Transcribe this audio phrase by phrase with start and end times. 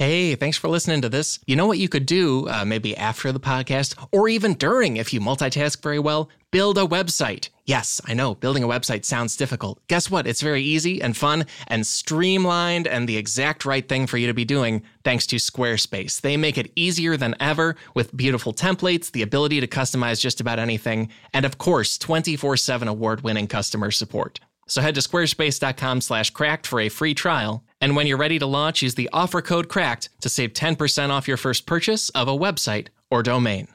[0.00, 1.40] Hey, thanks for listening to this.
[1.46, 5.12] You know what you could do, uh, maybe after the podcast, or even during if
[5.12, 6.30] you multitask very well?
[6.50, 7.50] Build a website.
[7.66, 9.78] Yes, I know, building a website sounds difficult.
[9.88, 10.26] Guess what?
[10.26, 14.32] It's very easy and fun and streamlined and the exact right thing for you to
[14.32, 16.18] be doing thanks to Squarespace.
[16.18, 20.58] They make it easier than ever with beautiful templates, the ability to customize just about
[20.58, 24.40] anything, and of course, 24 7 award winning customer support.
[24.66, 27.64] So head to squarespace.com slash cracked for a free trial.
[27.80, 31.26] And when you're ready to launch, use the offer code cracked to save 10% off
[31.26, 33.68] your first purchase of a website or domain.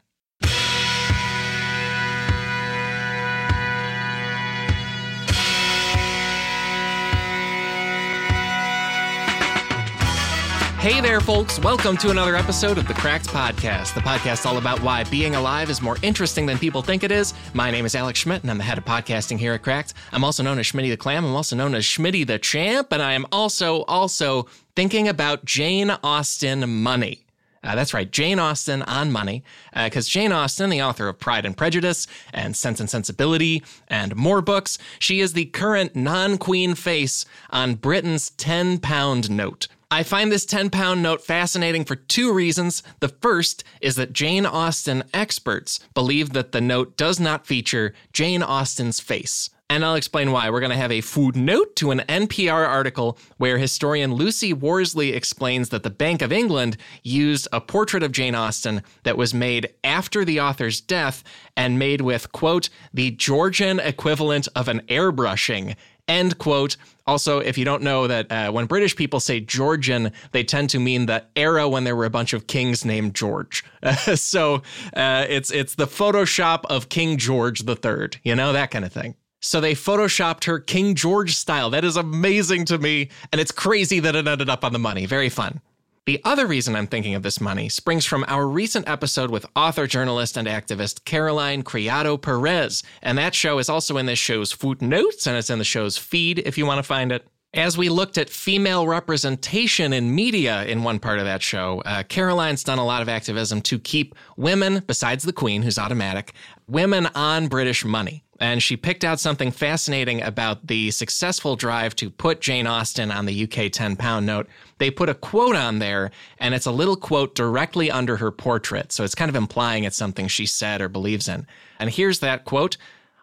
[10.85, 11.57] Hey there, folks.
[11.57, 15.71] Welcome to another episode of the Cracked Podcast, the podcast all about why being alive
[15.71, 17.33] is more interesting than people think it is.
[17.55, 19.95] My name is Alex Schmidt, and I'm the head of podcasting here at Cracked.
[20.11, 21.25] I'm also known as Schmitty the Clam.
[21.25, 24.45] I'm also known as Schmitty the Champ, and I am also, also
[24.75, 27.25] thinking about Jane Austen money.
[27.63, 29.43] Uh, that's right, Jane Austen on money,
[29.73, 34.15] because uh, Jane Austen, the author of Pride and Prejudice and Sense and Sensibility and
[34.15, 39.67] more books, she is the current non queen face on Britain's 10 pound note.
[39.91, 42.81] I find this 10 pound note fascinating for two reasons.
[42.99, 48.41] The first is that Jane Austen experts believe that the note does not feature Jane
[48.41, 49.49] Austen's face.
[49.67, 50.49] And I'll explain why.
[50.49, 55.69] We're going to have a footnote to an NPR article where historian Lucy Worsley explains
[55.69, 60.23] that the Bank of England used a portrait of Jane Austen that was made after
[60.23, 61.23] the author's death
[61.57, 65.75] and made with, quote, the Georgian equivalent of an airbrushing,
[66.07, 66.77] End quote.
[67.07, 70.79] Also, if you don't know that uh, when British people say Georgian, they tend to
[70.79, 73.63] mean the era when there were a bunch of kings named George.
[73.83, 74.63] Uh, so
[74.95, 79.15] uh, it's it's the Photoshop of King George III, you know that kind of thing.
[79.39, 81.69] So they photoshopped her King George style.
[81.69, 85.05] That is amazing to me, and it's crazy that it ended up on the money.
[85.05, 85.61] Very fun.
[86.05, 89.87] The other reason I'm thinking of this money springs from our recent episode with author,
[89.87, 92.83] journalist, and activist Caroline Criado Perez.
[93.01, 96.37] And that show is also in this show's footnotes, and it's in the show's feed
[96.45, 97.27] if you want to find it.
[97.55, 102.03] As we looked at female representation in media in one part of that show, uh,
[102.03, 106.33] Caroline's done a lot of activism to keep women, besides the Queen, who's automatic,
[106.67, 112.09] women on British money and she picked out something fascinating about the successful drive to
[112.09, 114.47] put Jane Austen on the UK 10 pound note.
[114.77, 118.91] They put a quote on there, and it's a little quote directly under her portrait.
[118.91, 121.47] So it's kind of implying it's something she said or believes in.
[121.79, 122.77] And here's that quote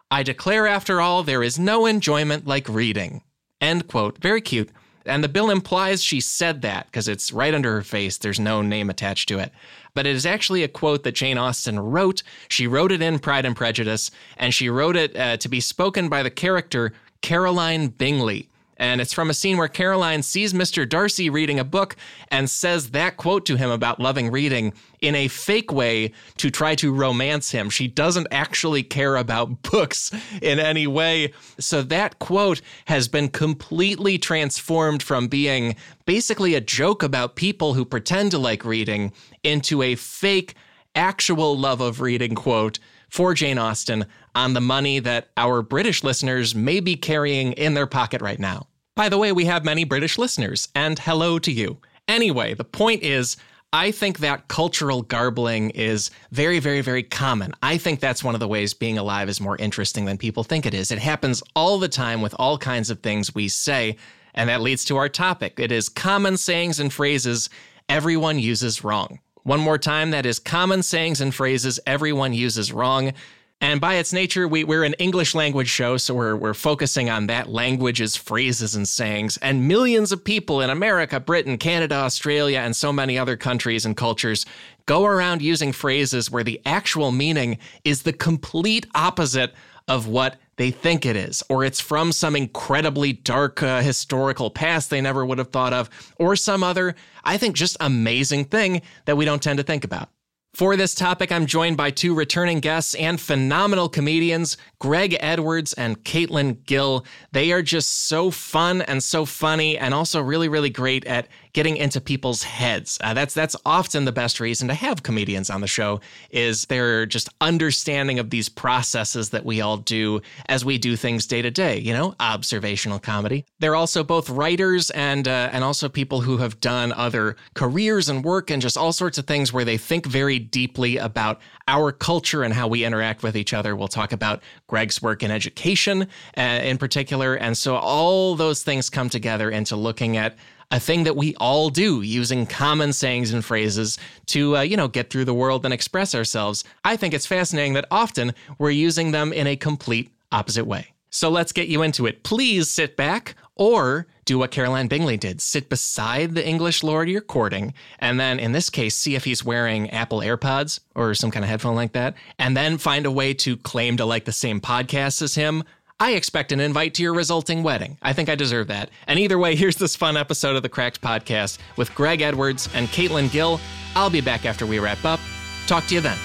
[0.09, 3.23] I declare, after all, there is no enjoyment like reading.
[3.59, 4.19] End quote.
[4.19, 4.69] Very cute.
[5.05, 8.17] And the bill implies she said that because it's right under her face.
[8.17, 9.51] There's no name attached to it
[9.93, 12.23] but it is actually a quote that Jane Austen wrote.
[12.49, 16.09] She wrote it in Pride and Prejudice, and she wrote it uh, to be spoken
[16.09, 18.49] by the character Caroline Bingley.
[18.83, 20.87] And it's from a scene where Caroline sees Mr.
[20.87, 21.95] Darcy reading a book
[22.27, 26.75] and says that quote to him about loving reading in a fake way to try
[26.75, 27.69] to romance him.
[27.69, 30.11] She doesn't actually care about books
[30.41, 31.31] in any way.
[31.61, 37.85] So that quote has been completely transformed from being basically a joke about people who
[37.85, 39.13] pretend to like reading
[39.43, 40.55] into a fake,
[40.93, 46.53] actual love of reading quote for Jane Austen on the money that our British listeners
[46.53, 48.67] may be carrying in their pocket right now.
[48.95, 51.79] By the way, we have many British listeners, and hello to you.
[52.07, 53.37] Anyway, the point is,
[53.71, 57.53] I think that cultural garbling is very, very, very common.
[57.63, 60.67] I think that's one of the ways being alive is more interesting than people think
[60.67, 60.91] it is.
[60.91, 63.97] It happens all the time with all kinds of things we say,
[64.35, 65.59] and that leads to our topic.
[65.59, 67.49] It is common sayings and phrases
[67.89, 69.19] everyone uses wrong.
[69.41, 73.13] One more time, that is common sayings and phrases everyone uses wrong.
[73.63, 77.27] And by its nature, we, we're an English language show, so we're, we're focusing on
[77.27, 79.37] that language's phrases and sayings.
[79.37, 83.95] And millions of people in America, Britain, Canada, Australia, and so many other countries and
[83.95, 84.45] cultures
[84.85, 89.53] go around using phrases where the actual meaning is the complete opposite
[89.87, 94.89] of what they think it is, or it's from some incredibly dark uh, historical past
[94.89, 99.15] they never would have thought of, or some other, I think, just amazing thing that
[99.15, 100.09] we don't tend to think about.
[100.53, 106.03] For this topic, I'm joined by two returning guests and phenomenal comedians, Greg Edwards and
[106.03, 107.07] Caitlin Gill.
[107.31, 111.77] They are just so fun and so funny, and also really, really great at getting
[111.77, 112.97] into people's heads.
[113.01, 116.01] Uh, that's that's often the best reason to have comedians on the show
[116.31, 121.27] is their just understanding of these processes that we all do as we do things
[121.27, 121.77] day to day.
[121.77, 123.45] You know, observational comedy.
[123.59, 128.23] They're also both writers and uh, and also people who have done other careers and
[128.23, 132.43] work and just all sorts of things where they think very deeply about our culture
[132.43, 133.75] and how we interact with each other.
[133.75, 138.89] We'll talk about Greg's work in education uh, in particular, and so all those things
[138.89, 140.35] come together into looking at
[140.71, 144.87] a thing that we all do using common sayings and phrases to, uh, you know,
[144.87, 146.63] get through the world and express ourselves.
[146.83, 150.87] I think it's fascinating that often we're using them in a complete opposite way.
[151.09, 152.23] So let's get you into it.
[152.23, 157.21] Please sit back or do what Caroline Bingley did sit beside the English lord you're
[157.21, 161.43] courting, and then in this case, see if he's wearing Apple AirPods or some kind
[161.43, 164.59] of headphone like that, and then find a way to claim to like the same
[164.59, 165.63] podcast as him.
[166.03, 167.97] I expect an invite to your resulting wedding.
[168.01, 168.89] I think I deserve that.
[169.07, 172.89] And either way, here's this fun episode of the Cracked Podcast with Greg Edwards and
[172.89, 173.61] Caitlin Gill.
[173.95, 175.21] I'll be back after we wrap up.
[175.65, 176.17] Talk to you then.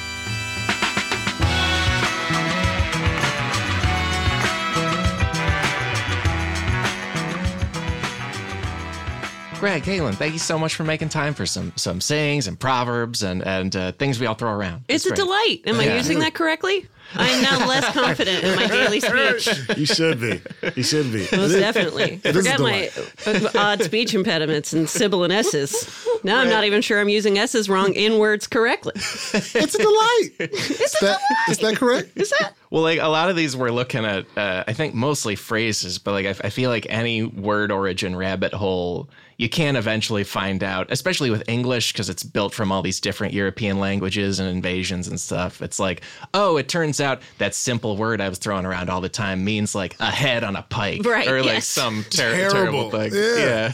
[9.60, 13.25] Greg, Caitlin, thank you so much for making time for some some sayings and proverbs
[13.25, 14.84] and and uh, things we all throw around.
[14.86, 15.16] It's a great.
[15.16, 15.60] delight.
[15.66, 15.96] Am I Yeah.
[15.96, 16.86] using that correctly?
[17.14, 19.49] I am now less confident in my daily speech.
[19.76, 20.40] You should be.
[20.76, 21.26] You should be.
[21.34, 22.20] Most definitely.
[22.25, 26.06] It is a Forget my odd speech impediments and sibilant S's.
[26.22, 28.93] Now I'm not even sure I'm using S's wrong in words correctly.
[28.96, 30.31] It's a delight.
[30.81, 32.12] It's that, Is that correct?
[32.16, 32.55] Is that?
[32.70, 36.12] Well, like a lot of these we're looking at, uh, I think mostly phrases, but
[36.12, 39.08] like I, I feel like any word origin rabbit hole,
[39.38, 43.32] you can eventually find out, especially with English, because it's built from all these different
[43.32, 45.62] European languages and invasions and stuff.
[45.62, 46.02] It's like,
[46.34, 49.74] oh, it turns out that simple word I was throwing around all the time means
[49.74, 51.66] like a head on a pike, Right, Or like yes.
[51.66, 52.90] some ter- Terrible.
[52.90, 53.12] terrible thing.
[53.14, 53.72] Yeah.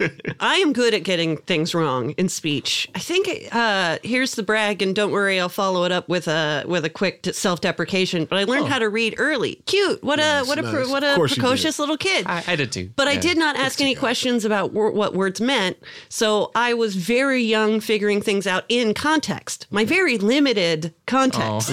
[0.00, 0.08] yeah.
[0.40, 2.88] I am good at getting things wrong in speech.
[2.94, 6.64] I think uh, here's the brag, and don't worry, I'll follow it up with a
[6.66, 8.24] with a quick self-deprecation.
[8.26, 9.56] But I learned how to read early.
[9.66, 10.02] Cute.
[10.02, 10.88] What a what a nice.
[10.88, 11.40] what a course you did.
[11.42, 12.26] precocious little kid.
[12.26, 12.90] I, I did too.
[12.96, 15.76] But I did not ask any questions about wor- what words meant.
[16.08, 21.70] So I was very young figuring things out in context, my very limited context,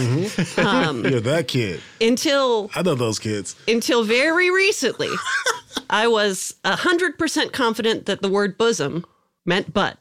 [0.69, 1.81] Um, You're that kid.
[2.01, 3.55] until I know those kids.
[3.67, 5.09] until very recently.
[5.89, 9.05] I was 100% confident that the word bosom
[9.45, 9.97] meant butt.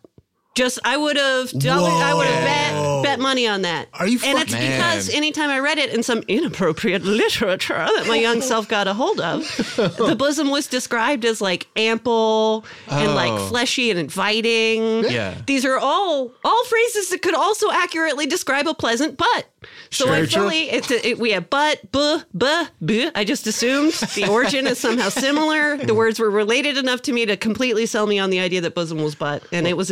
[0.54, 3.86] Just I would have I would have bet, bet money on that.
[3.94, 8.06] Are you And it's fucking- because anytime I read it in some inappropriate literature that
[8.08, 9.42] my young self got a hold of,
[9.76, 13.48] the bosom was described as like ample and like Oh.
[13.48, 15.04] fleshy and inviting.
[15.04, 15.34] Yeah.
[15.46, 19.46] These are all all phrases that could also accurately describe a pleasant butt.
[19.90, 20.42] So I Very true.
[20.42, 23.10] fully it, it, we have butt, buh, buh, buh.
[23.14, 25.76] I just assumed the origin is somehow similar.
[25.76, 28.74] The words were related enough to me to completely sell me on the idea that
[28.74, 29.90] bosom was butt, and it was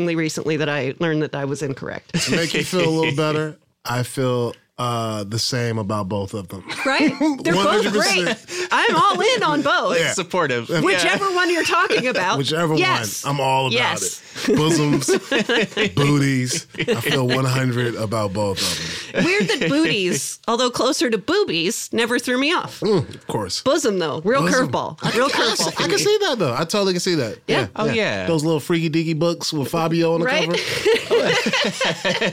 [0.00, 2.14] embarrassingly recently that I learned that I was incorrect.
[2.24, 6.48] To make you feel a little better, I feel uh, the same about both of
[6.48, 6.64] them.
[6.86, 7.12] Right?
[7.42, 7.92] They're both 100%.
[7.92, 8.68] great.
[8.72, 9.98] I'm all in on both.
[9.98, 10.12] Yeah.
[10.12, 10.68] supportive.
[10.70, 12.38] Whichever one you're talking about.
[12.38, 13.24] Whichever yes.
[13.24, 14.02] one, I'm all about Yes.
[14.02, 14.29] it.
[14.56, 15.06] Bosoms,
[15.94, 16.66] booties.
[16.78, 19.24] I feel 100 about both of them.
[19.24, 22.82] Weird that booties, although closer to boobies, never threw me off.
[22.82, 23.62] Of course.
[23.62, 24.98] Bosom, though, real curveball.
[25.02, 25.66] I Real can, I, curveball.
[25.68, 26.52] I for can see that though.
[26.54, 27.38] I totally can see that.
[27.46, 27.68] Yeah.
[27.76, 28.26] Oh, yeah.
[28.26, 30.48] Those little freaky deaky books with Fabio on the Right?
[30.48, 31.32] cover.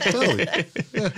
[0.10, 0.46] totally.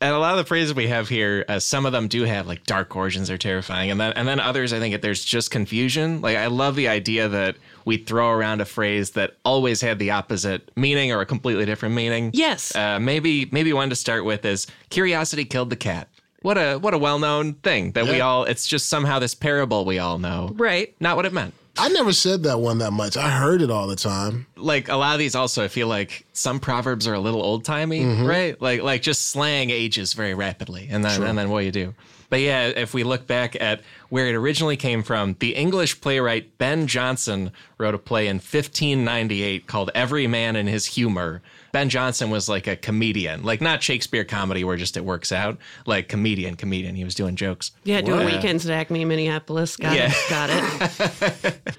[0.00, 2.46] And a lot of the phrases we have here, uh, some of them do have
[2.48, 3.28] like dark origins.
[3.28, 6.20] They're terrifying, and then and then others, I think there's just confusion.
[6.20, 10.10] Like I love the idea that we throw around a phrase that always had the
[10.10, 12.30] opposite meaning or a completely different meaning.
[12.32, 12.74] Yes.
[12.74, 16.08] Uh, maybe maybe one to start with is curiosity killed the cat.
[16.42, 18.44] What a what a well known thing that we all.
[18.44, 20.50] It's just somehow this parable we all know.
[20.54, 20.94] Right.
[21.00, 21.54] Not what it meant.
[21.78, 23.16] I never said that one that much.
[23.16, 24.46] I heard it all the time.
[24.56, 27.64] like a lot of these also I feel like some proverbs are a little old
[27.64, 28.60] timey, right?
[28.60, 31.94] Like like just slang ages very rapidly and then and then what do you do?
[32.32, 36.56] But yeah, if we look back at where it originally came from, the English playwright
[36.56, 41.42] Ben Jonson wrote a play in 1598 called Every Man in His Humor.
[41.72, 45.58] Ben Jonson was like a comedian, like not Shakespeare comedy where just it works out,
[45.84, 46.94] like comedian, comedian.
[46.94, 47.70] He was doing jokes.
[47.84, 48.32] Yeah, doing What?
[48.32, 49.76] weekends at Acme, Minneapolis.
[49.76, 50.10] Got Yeah.
[50.10, 50.30] it.
[50.30, 51.58] Got it.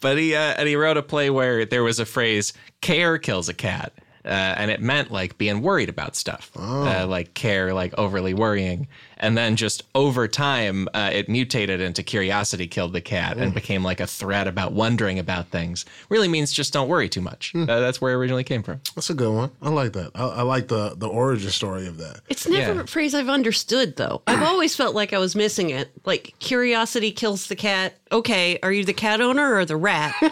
[0.00, 3.50] But he uh, and he wrote a play where there was a phrase "care kills
[3.50, 3.92] a cat,"
[4.24, 8.88] uh, and it meant like being worried about stuff, uh, like care, like overly worrying.
[9.20, 13.84] And then just over time, uh, it mutated into curiosity killed the cat and became
[13.84, 15.84] like a threat about wondering about things.
[16.08, 17.52] Really means just don't worry too much.
[17.54, 18.80] Uh, that's where it originally came from.
[18.94, 19.50] That's a good one.
[19.62, 20.10] I like that.
[20.14, 22.20] I, I like the the origin story of that.
[22.28, 22.80] It's never Yeah.
[22.80, 24.22] a phrase I've understood, though.
[24.26, 25.90] I've always felt like I was missing it.
[26.04, 27.94] Like, curiosity kills the cat.
[28.12, 30.14] Okay, are you the cat owner or the rat?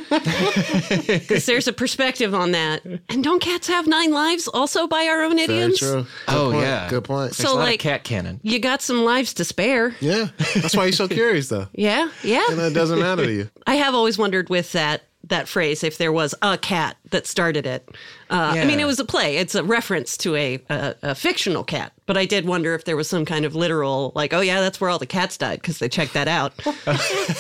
[1.09, 2.85] Because there's a perspective on that.
[3.09, 5.79] And don't cats have nine lives also by our own Very idioms?
[5.79, 6.07] true.
[6.27, 6.63] Oh, point.
[6.63, 6.89] yeah.
[6.89, 7.35] Good point.
[7.35, 8.41] So, There's a lot like- of cat canon.
[8.43, 9.95] You got some lives to spare.
[10.01, 10.29] yeah.
[10.55, 11.67] That's why you're so curious though.
[11.75, 12.45] Yeah, yeah.
[12.51, 13.51] And it doesn't matter to you.
[13.67, 17.67] I have always wondered with that that phrase if there was a cat that started
[17.67, 17.87] it.
[18.31, 19.37] Uh, I mean, it was a play.
[19.37, 22.97] It's a reference to a, a a fictional cat, but I did wonder if there
[22.97, 25.81] was some kind of literal, like, oh yeah, that's where all the cats died because
[25.81, 26.55] they checked that out,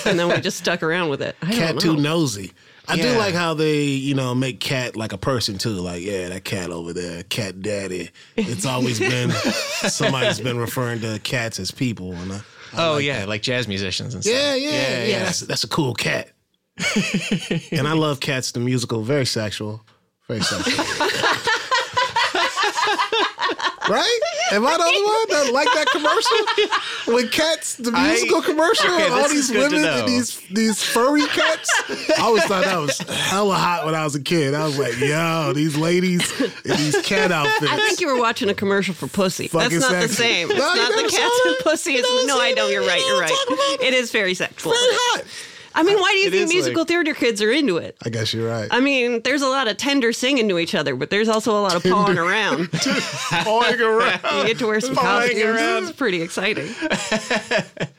[0.06, 1.36] and then we just stuck around with it.
[1.40, 2.52] I Cat don't too nosy.
[2.88, 5.70] I do like how they, you know, make cat like a person too.
[5.70, 8.10] Like, yeah, that cat over there, cat daddy.
[8.36, 9.30] It's always been
[9.88, 12.12] somebody's been referring to cats as people.
[12.14, 14.34] And I, I Oh like yeah, like jazz musicians and stuff.
[14.34, 15.04] Yeah, yeah, yeah.
[15.04, 15.18] yeah.
[15.24, 16.30] That's that's a cool cat.
[17.72, 19.02] and I love Cats the musical.
[19.02, 19.82] Very sexual.
[20.28, 21.07] Very sexual.
[23.88, 24.20] Right?
[24.52, 27.14] Am I the only one that like that commercial?
[27.14, 29.98] with Cats the I- musical commercial, okay, all these is good to women know.
[30.00, 31.70] and these these furry cats.
[32.18, 34.54] I always thought that was hella hot when I was a kid.
[34.54, 37.70] I was like, yo, these ladies in these cat outfits.
[37.70, 39.48] I think you were watching a commercial for Pussy.
[39.48, 40.48] Fucking That's not the same.
[40.48, 41.60] No, It's not the cats and that?
[41.64, 41.92] pussy.
[41.94, 42.72] It's, no, I know it?
[42.72, 43.00] you're right.
[43.06, 43.76] You're what I'm talking right.
[43.80, 44.72] It is very sexual.
[44.72, 45.24] very hot.
[45.78, 47.96] I mean, why do you It think musical like- theater kids are into it?
[48.04, 48.68] I guess you're right.
[48.70, 51.62] I mean, there's a lot of tender singing to each other, but there's also a
[51.62, 52.70] lot of pawing around.
[52.72, 54.20] Pawing around.
[54.38, 55.44] You get to wear some Pawing costumes.
[55.44, 55.82] around.
[55.84, 56.68] It's pretty exciting.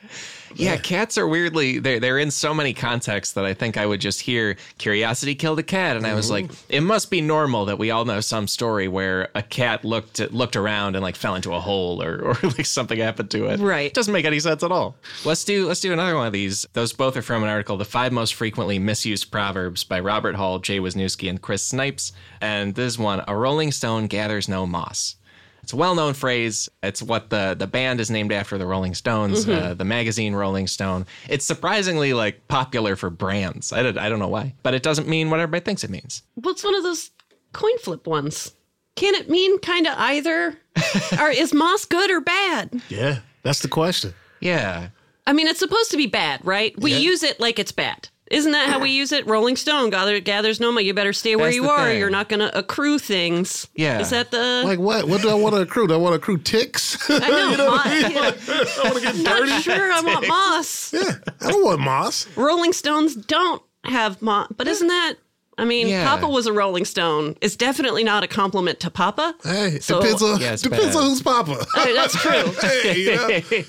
[0.54, 4.00] Yeah, cats are weirdly they're they're in so many contexts that I think I would
[4.00, 6.72] just hear curiosity killed a cat, and I was like, mm-hmm.
[6.72, 10.56] it must be normal that we all know some story where a cat looked looked
[10.56, 13.60] around and like fell into a hole or or like something happened to it.
[13.60, 13.92] Right.
[13.92, 14.96] doesn't make any sense at all.
[15.24, 16.66] Let's do let's do another one of these.
[16.72, 20.58] Those both are from an article, "The Five Most Frequently Misused Proverbs" by Robert Hall,
[20.58, 22.12] Jay Wisniewski, and Chris Snipes.
[22.40, 25.16] And this one: A rolling stone gathers no moss.
[25.62, 26.68] It's a well-known phrase.
[26.82, 30.66] It's what the the band is named after, the Rolling Stones, uh, the magazine Rolling
[30.66, 31.06] Stone.
[31.28, 33.72] It's surprisingly like popular for brands.
[33.72, 36.22] I, did, I don't know why, but it doesn't mean what everybody thinks it means.
[36.34, 37.10] What's one of those
[37.52, 38.54] coin flip ones.
[38.96, 40.56] Can it mean kind of either?
[41.20, 42.80] or is moss good or bad?
[42.88, 44.14] Yeah, that's the question.
[44.40, 44.88] Yeah,
[45.26, 46.78] I mean, it's supposed to be bad, right?
[46.78, 46.98] We Yeah.
[46.98, 48.08] use it like it's bad.
[48.30, 49.26] Isn't that how we use it?
[49.26, 50.78] Rolling Stone gather, gathers no mo.
[50.78, 51.86] You better stay where That's you are.
[51.88, 51.98] thing.
[51.98, 53.66] You're not going to accrue things.
[53.74, 53.98] Yeah.
[53.98, 54.62] Is that the?
[54.64, 55.08] Like what?
[55.08, 55.88] What do I want to accrue?
[55.88, 56.96] Do I want to accrue ticks?
[57.10, 57.56] I know.
[57.56, 58.30] mo- yeah.
[58.30, 59.60] I want to get Not dirty.
[59.62, 59.92] sure.
[59.92, 60.92] I want moss.
[60.92, 61.10] Yeah,
[61.40, 62.28] I don't want moss.
[62.36, 65.14] Rolling Stones don't have moss, but isn't that?
[65.58, 66.06] I mean, Yeah.
[66.08, 67.36] Papa was a Rolling Stone.
[67.42, 69.34] It's definitely not a compliment to Papa.
[69.42, 70.96] Hey, So- depends on Yeah, depends bad.
[70.96, 71.66] on who's Papa.
[71.76, 72.52] Uh, That's true.
[72.62, 73.28] hey, you know,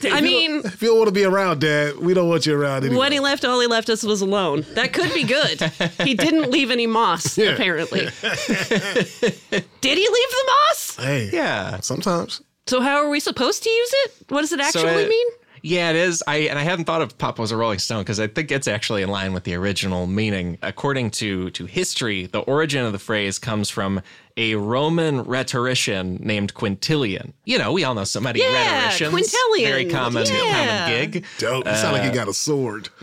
[0.16, 2.86] I mean, if you don't want to be around, Dad, we don't want you around
[2.86, 2.98] anyway.
[2.98, 4.66] when he left, all he left us was alone.
[4.76, 5.60] That could be good.
[6.04, 7.50] He didn't leave any moss, Yeah.
[7.50, 8.08] apparently.
[8.22, 10.96] Did he leave the moss?
[10.98, 11.80] hey, yeah.
[11.82, 12.42] sometimes.
[12.68, 14.14] So how are we supposed to use it?
[14.30, 15.28] What does it So actually it- mean?
[15.64, 16.24] Yeah, it is.
[16.26, 18.68] I and I hadn't thought of Papa was a Rolling Stone because I think it's
[18.68, 20.58] actually in line with the original meaning.
[20.62, 24.02] According to to history, the origin of the phrase comes from
[24.38, 27.34] a Roman rhetorician named Quintilian.
[27.46, 29.12] You know, we all know so many Yeah, rhetoricians.
[29.14, 29.70] Quintilian.
[29.72, 30.88] Very common, Yeah.
[30.88, 31.26] common gig.
[31.38, 31.66] Dope.
[31.66, 32.90] You sound like you got a sword.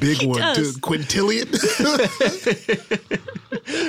[0.00, 0.74] Big one, does.
[0.74, 0.80] too.
[0.80, 1.48] Quintillion.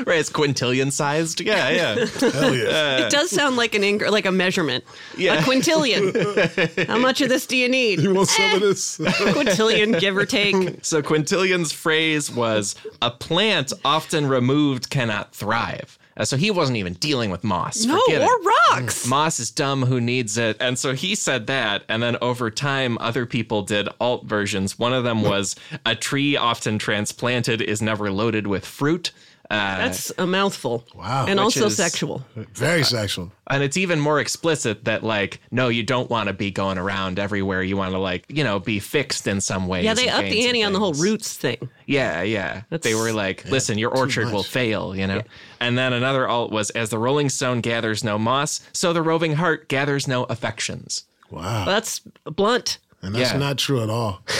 [0.05, 1.41] Right, it's quintillion sized.
[1.41, 2.05] Yeah, yeah.
[2.31, 2.63] Hell yeah.
[2.65, 4.83] Uh, it does sound like an ing- like a measurement.
[5.17, 5.36] Yeah.
[5.36, 6.86] A quintillion.
[6.88, 8.00] how much of this do you need?
[8.00, 8.65] You want some of eh.
[8.65, 8.98] this?
[9.00, 10.86] quintillion, give or take.
[10.86, 15.92] So Quintilian's phrase was a plant often removed cannot thrive.
[16.15, 17.86] Uh, so he wasn't even dealing with moss.
[17.86, 18.29] No, Forget it.
[18.29, 18.39] or
[18.75, 19.08] rocks.
[19.08, 20.58] Moss is dumb who needs it.
[20.60, 21.84] And so he said that.
[21.89, 24.77] And then over time, other people did alt versions.
[24.77, 25.55] One of them was
[25.86, 29.12] a tree often transplanted is never loaded with fruit.
[29.53, 30.83] Uh, That's a mouthful.
[30.95, 31.27] Wow.
[31.27, 32.25] And also is- sexual.
[32.36, 33.31] Very sexual.
[33.51, 37.19] and it's even more explicit that, like, no, you don't want to be going around
[37.19, 37.62] everywhere.
[37.62, 39.83] You want to, like, you know, be fixed in some ways.
[39.86, 41.69] Yeah, they and upped the ante on the whole roots thing.
[41.86, 42.63] Yeah, yeah.
[42.72, 44.48] That's- they were like, listen, your orchard will much.
[44.48, 45.22] fail, you know?
[45.60, 49.33] And then another alt was, as the rolling stone gathers no moss, so the roving
[49.36, 51.03] heart gathers no affections.
[51.29, 51.65] Wow.
[51.65, 52.79] That's blunt.
[53.03, 53.38] And that's Yeah.
[53.38, 54.22] not true at all.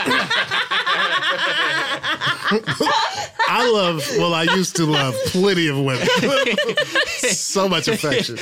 [2.22, 6.06] I love, well, I used to love plenty of women.
[7.06, 8.36] so much affection.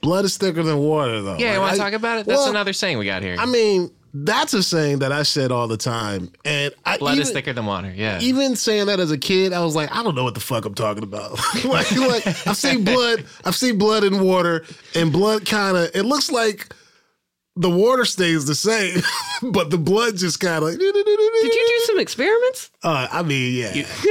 [0.00, 1.36] Blood is thicker than water, though.
[1.36, 2.26] Yeah, you want to talk about it?
[2.26, 3.36] That's well, another saying we got here.
[3.38, 3.90] I mean,
[4.24, 6.30] that's a saying that I said all the time.
[6.44, 7.92] And I Blood even, is thicker than water.
[7.94, 8.18] Yeah.
[8.20, 10.64] even saying that as a kid, I was like, I don't know what the fuck
[10.64, 11.32] I'm talking about.
[11.64, 16.04] like, like I've seen blood, I've seen blood in water, and blood kind of it
[16.04, 16.74] looks like
[17.56, 19.02] the water stays the same,
[19.42, 20.70] but the blood just kind of.
[20.70, 22.70] Did you do some experiments?
[22.82, 23.72] Uh, I mean, yeah.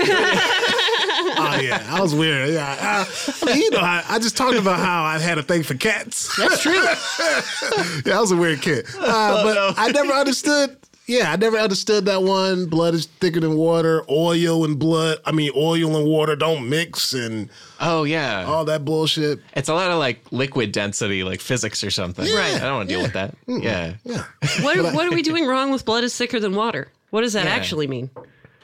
[1.37, 2.49] oh yeah, I was weird.
[2.49, 5.43] Yeah, I, I mean, you know, I, I just talked about how I had a
[5.43, 6.35] thing for cats.
[6.37, 6.73] That's true.
[8.05, 10.77] yeah, I was a weird kid, uh, but I never understood.
[11.07, 12.65] Yeah, I never understood that one.
[12.65, 14.03] Blood is thicker than water.
[14.09, 15.19] Oil and blood.
[15.23, 18.45] I mean, oil and water don't mix, and oh, yeah.
[18.45, 19.39] all that bullshit.
[19.53, 22.25] It's a lot of like liquid density, like physics or something.
[22.25, 22.55] Right.
[22.55, 23.35] I don't want to deal with that.
[23.47, 23.95] Yeah.
[24.03, 24.23] Yeah,
[24.61, 26.91] What, what are we doing wrong with blood is thicker than water?
[27.11, 27.51] What does that Yeah.
[27.53, 28.09] actually mean?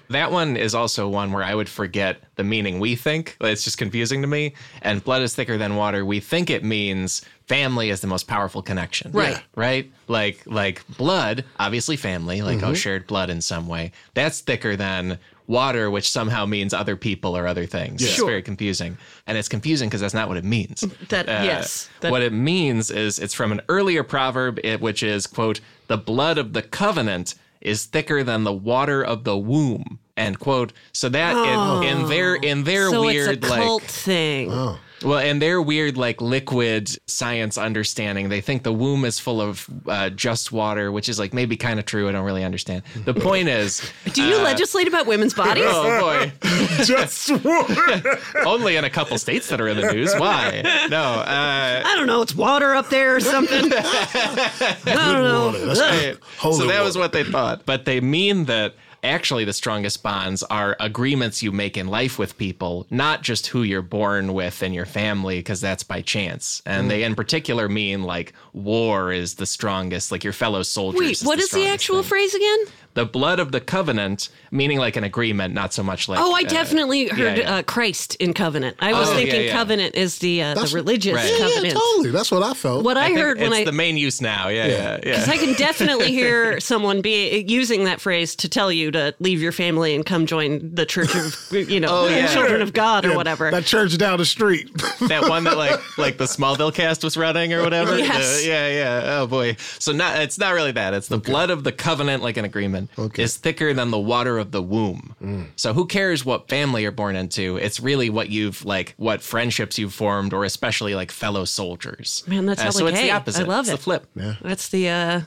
[0.10, 3.38] That one is also one where I would forget the meaning we think.
[3.40, 4.56] It's just confusing to me.
[4.82, 6.04] And blood is thicker than water.
[6.04, 9.12] We think it means family is the most powerful connection.
[9.12, 9.34] Right.
[9.34, 9.42] Yeah.
[9.56, 9.92] Right?
[10.08, 12.74] Like like blood, obviously family, like oh mm-hmm.
[12.74, 13.92] shared blood in some way.
[14.14, 18.02] That's thicker than water, which somehow means other people or other things.
[18.02, 18.28] It's Sure.
[18.28, 18.98] very confusing.
[19.28, 20.82] And it's confusing because that's not what it means.
[21.10, 25.28] That- uh, yes, that- what it means is it's from an earlier proverb, which is,
[25.28, 30.40] quote, the blood of the covenant is thicker than the water of the womb, end
[30.40, 30.72] quote.
[30.94, 32.92] So that in, in their in their oh.
[32.92, 34.52] so weird it's a like cult thing.
[34.52, 34.80] Oh.
[35.04, 39.68] Well, in their weird, like liquid science understanding, they think the womb is full of
[39.88, 42.08] uh, just water, which is like maybe kind of true.
[42.10, 42.84] I don't really understand.
[43.06, 43.82] The point is,
[44.14, 45.66] Do you legislate about women's bodies?
[45.68, 46.32] oh boy,
[46.84, 48.20] Just water.
[48.46, 50.14] only in a couple states that are in the news.
[50.16, 50.62] Why?
[50.90, 52.22] No, uh, I don't know.
[52.22, 53.72] It's water up there or something.
[53.74, 55.46] I don't know.
[55.48, 55.66] Water.
[55.66, 56.06] That's Ugh.
[56.06, 56.18] Right.
[56.38, 57.66] Holy so that was what they thought.
[57.66, 62.38] But they mean that actually the strongest bonds are agreements you make in life with
[62.38, 66.62] people, not just who you're born with and your family, because that's by chance.
[66.66, 71.00] And they in particular mean like war is the strongest, like your fellow soldiers.
[71.00, 72.10] Wait, is what the is the actual thing.
[72.10, 72.60] phrase again?
[72.94, 76.20] The blood of the covenant, meaning like an agreement, not so much like.
[76.20, 77.56] Oh, I uh, definitely heard yeah.
[77.58, 78.76] Uh, Christ in covenant.
[78.80, 79.54] I was Oh, thinking yeah, yeah.
[79.54, 81.26] covenant is the uh, the religious Right.
[81.32, 81.74] Yeah, yeah, covenant.
[81.80, 82.12] totally.
[82.12, 82.84] That's what I felt.
[82.84, 84.50] What I, I heard when it's I the main use now.
[84.50, 84.98] Yeah, yeah, yeah.
[85.04, 89.42] Because I can definitely hear someone be using that phrase to tell you to leave
[89.42, 92.28] your family and come join the Church of, you know, Oh, yeah.
[92.34, 93.52] Children of God or whatever.
[93.52, 94.70] That church down the street.
[95.08, 97.98] that one that like like the Smallville cast was running or whatever.
[97.98, 98.44] Yes.
[98.44, 99.20] Uh, yeah, yeah.
[99.22, 99.56] Oh boy.
[99.80, 100.94] So not it's not really that.
[100.94, 103.24] It's the blood of the covenant, like an agreement, Okay.
[103.24, 105.16] is thicker than the water of the womb.
[105.56, 107.58] So who cares what family you're born into?
[107.58, 112.24] It's really what you've like what friendships you've formed, or especially like fellow soldiers.
[112.28, 113.08] Man, that's uh, hella so it's gay.
[113.08, 113.48] the I opposite.
[113.48, 113.78] love it's it.
[113.78, 114.08] the flip.
[114.16, 114.36] Yeah.
[114.42, 115.22] That's the uh,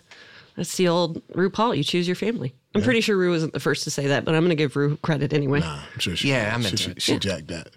[0.56, 1.76] that's the old RuPaul.
[1.76, 2.54] You choose your family.
[2.74, 4.74] I'm pretty sure Rue wasn't the first to say that, but I'm going to give
[4.74, 5.60] Rue credit anyway.
[5.60, 7.02] Nah, I'm sure she, Yeah, I'm she, into she, it.
[7.02, 7.68] she jacked that.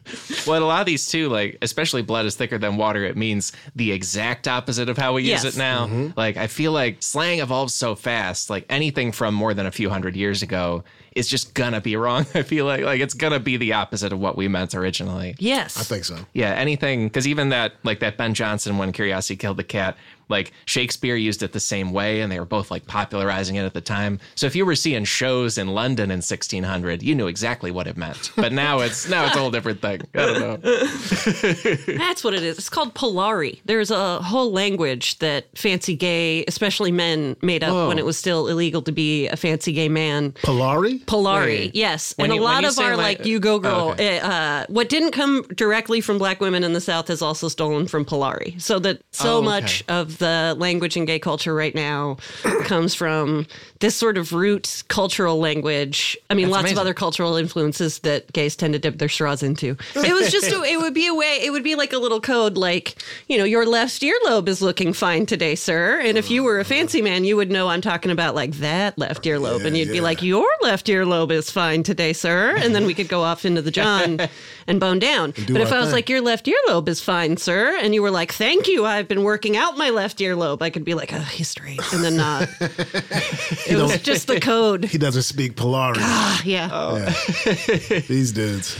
[0.48, 3.04] Well, a lot of these too, like especially blood is thicker than water.
[3.06, 5.86] It means the exact opposite of how we use it now.
[5.88, 6.18] Mm-hmm.
[6.18, 8.50] Like I feel like slang evolves so fast.
[8.50, 10.84] Like anything from more than a few hundred years ago
[11.16, 12.26] is just gonna be wrong.
[12.34, 15.36] I feel like like it's gonna be the opposite of what we meant originally.
[15.40, 15.78] Yes.
[15.78, 16.18] I think so.
[16.34, 19.98] Yeah, anything because even that like that Ben Jonson when Curiosity Killed the Cat,
[20.30, 23.74] like Shakespeare used it the same way, and they were both like popularizing it at
[23.74, 24.20] the time.
[24.36, 27.98] So if you were seeing shows in London in 1600, you knew exactly what it
[27.98, 28.32] meant.
[28.36, 30.02] But now it's now it's a whole different thing.
[30.14, 30.58] I don't know.
[31.98, 32.58] That's what it is.
[32.58, 33.60] It's called Polari.
[33.66, 37.88] There's a whole language that fancy gay, especially men, made up Whoa.
[37.88, 40.32] when it was still illegal to be a fancy gay man.
[40.34, 41.04] Polari?
[41.06, 41.76] Polari, Wait.
[41.76, 43.72] yes, When and you- a lot of our like- like you go girl.
[43.72, 44.20] Oh, okay.
[44.20, 48.04] uh, what didn't come directly from black women in the South is also stolen from
[48.06, 48.60] Polari.
[48.62, 49.46] So that so Oh, okay.
[49.46, 52.18] much of the language in gay culture right now
[52.66, 53.48] comes from
[53.80, 56.18] this sort of root cultural language.
[56.30, 56.78] I mean, That's lots amazing.
[56.78, 59.78] of other cultural influences that gays tend to dip their straws into.
[59.96, 61.40] It was just a, it would be a way.
[61.44, 62.96] It would be like a little code, like
[63.28, 66.00] you know, your left earlobe is looking fine today, sir.
[66.00, 68.98] And if you were a fancy man, you would know I'm talking about like that
[68.98, 72.56] left earlobe, and you'd be like, your left earlobe is fine today, sir.
[72.58, 74.20] And then we could go off into the John
[74.68, 75.32] and bone down.
[75.32, 75.94] do But if I was thing.
[75.94, 79.24] like, your left earlobe is fine, sir, and you were like, thank you, I've been
[79.24, 82.50] working out my left earlobe, I could be like, oh, he's straight, and then not.
[82.60, 84.86] it was just the code.
[84.86, 85.98] He doesn't speak Polari.
[86.46, 86.70] Yeah.
[86.72, 86.96] Oh.
[88.08, 88.76] These dudes.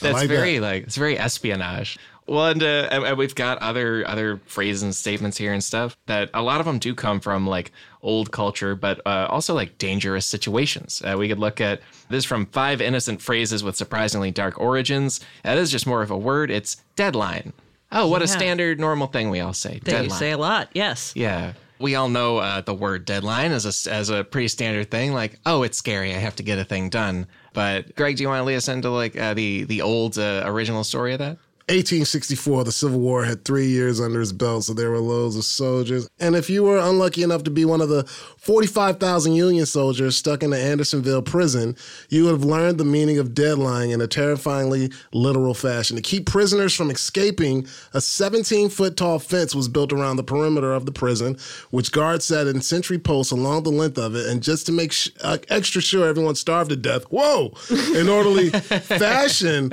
[0.00, 0.66] That's like very that.
[0.66, 1.98] like it's very espionage.
[2.26, 5.96] Well, and, uh, and and we've got other other phrases and statements here and stuff
[6.06, 9.78] that a lot of them do come from like old culture, but uh, also like
[9.78, 11.02] dangerous situations.
[11.04, 15.20] Uh, we could look at this from five innocent phrases with surprisingly dark origins.
[15.42, 16.50] That is just more of a word.
[16.50, 17.52] It's deadline.
[17.92, 19.80] Oh, what a standard normal thing we all say.
[19.84, 20.18] That you deadline.
[20.18, 21.12] say a lot, yes.
[21.16, 21.54] Yeah.
[21.78, 25.12] We all know uh, the word deadline as a, as a pretty standard thing.
[25.14, 26.14] Like, oh, it's scary.
[26.14, 27.26] I have to get a thing done.
[27.52, 30.42] But Greg, do you want to lead us into like uh, the the old uh,
[30.44, 31.38] original story of that?
[31.70, 35.44] 1864, the Civil War had three years under his belt, so there were loads of
[35.44, 36.08] soldiers.
[36.18, 38.04] And if you were unlucky enough to be one of the
[38.38, 41.76] 45,000 Union soldiers stuck in the Andersonville prison,
[42.08, 45.94] you would have learned the meaning of deadline in a terrifyingly literal fashion.
[45.94, 50.72] To keep prisoners from escaping, a 17 foot tall fence was built around the perimeter
[50.72, 51.36] of the prison,
[51.70, 54.26] which guards sat in sentry posts along the length of it.
[54.26, 57.52] And just to make sh- uh, extra sure everyone starved to death, whoa,
[57.94, 59.72] in orderly fashion.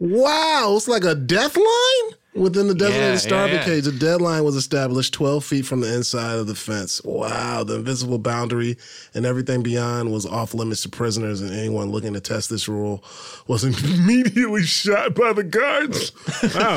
[0.00, 2.19] Wow, it's like a death line?
[2.32, 3.66] Within the designated Yeah, starving yeah, yeah.
[3.66, 7.02] cage, a deadline was established 12 feet from the inside of the fence.
[7.02, 8.78] Wow, the invisible boundary
[9.14, 13.02] and everything beyond was off limits to prisoners, and anyone looking to test this rule
[13.48, 16.12] was immediately shot by the guards.
[16.54, 16.76] Wow.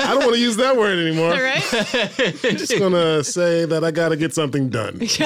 [0.00, 1.32] I don't want to use that word anymore.
[1.32, 1.62] All right.
[1.72, 4.98] I'm just going to say that I got to get something done.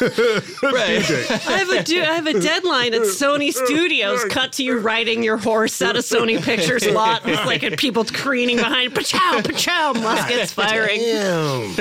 [0.62, 1.10] right.
[1.10, 4.24] I have a do- I have a deadline at Sony Studios.
[4.26, 8.04] Cut to you riding your horse out of Sony Pictures lot with like and people
[8.04, 8.94] careening behind.
[8.94, 11.00] Pachow, pachow, muskets firing.
[11.00, 11.74] Damn.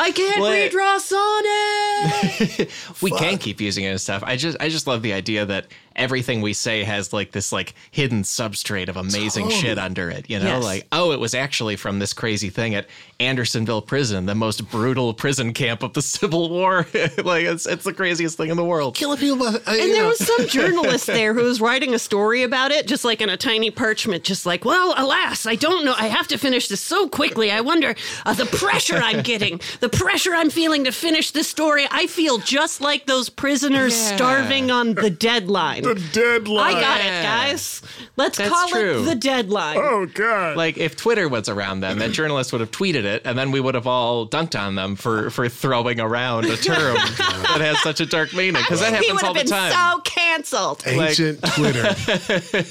[0.00, 2.70] I can't Well, redraw Sonic.
[3.02, 4.22] we can keep using it and stuff.
[4.24, 7.74] I just I just love the idea that everything we say has like this like
[7.90, 9.60] hidden substrate of amazing Totally.
[9.60, 10.28] shit under it.
[10.30, 10.64] You know, Yes.
[10.64, 12.86] like oh, it was actually from this crazy thing at
[13.18, 16.86] Andersonville Prison, the most brutal prison camp of the Civil War.
[17.24, 18.94] like it's it's the craziest thing in the world.
[18.96, 19.46] Killing people by.
[19.46, 23.04] uh, And there was some journalist there who was writing a story about it, just
[23.04, 25.94] like in a tiny parchment, just like, well, alas, I don't know.
[25.96, 27.50] I have to finish this so quickly.
[27.50, 31.86] I wonder uh, the pressure I'm getting, the pressure I'm feeling to finish this story.
[31.90, 34.16] I feel just like those prisoners Yeah.
[34.16, 35.82] starving on the deadline.
[35.94, 36.76] The deadline.
[36.76, 37.20] I got Yeah.
[37.20, 37.82] it, guys.
[38.16, 39.02] Let's That's call true.
[39.02, 39.76] it the deadline.
[39.78, 40.56] Oh, God.
[40.56, 43.60] Like if Twitter was around then, that journalist would have tweeted it, and then we
[43.60, 48.00] would have all dunked on them for for throwing around a term that has such
[48.00, 49.72] a dark meaning because that happens would all have the time.
[49.72, 50.00] so
[50.30, 50.82] canceled.
[50.86, 51.94] Ancient Twitter.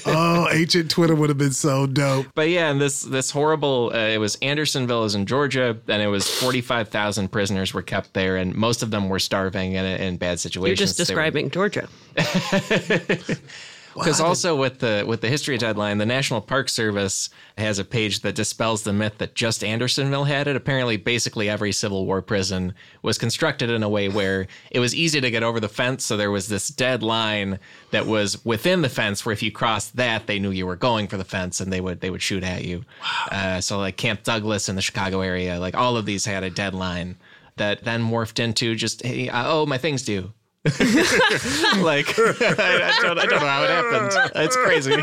[0.06, 2.26] oh, ancient Twitter would have been so dope.
[2.34, 3.90] But yeah, and this this horrible.
[3.94, 7.82] Uh, it was Andersonville is in Georgia, and it was forty five thousand prisoners were
[7.82, 10.78] kept there, and most of them were starving and in bad situations.
[10.80, 11.88] You're just They were- describing Georgia.
[14.00, 18.20] Because also with the with the history deadline, the National Park Service has a page
[18.20, 20.56] that dispels the myth that just Andersonville had it.
[20.56, 25.20] Apparently, basically every Civil War prison was constructed in a way where it was easy
[25.20, 26.04] to get over the fence.
[26.04, 27.58] So there was this dead line
[27.90, 31.06] that was within the fence, where if you crossed that, they knew you were going
[31.06, 32.84] for the fence, and they would they would shoot at you.
[33.30, 36.50] Uh, so like Camp Douglas in the Chicago area, like all of these had a
[36.50, 37.16] deadline
[37.56, 40.32] that then morphed into just hey, uh, oh my thing's due.
[40.66, 44.30] like I, I, don't, I don't know how it happened.
[44.34, 44.94] It's crazy.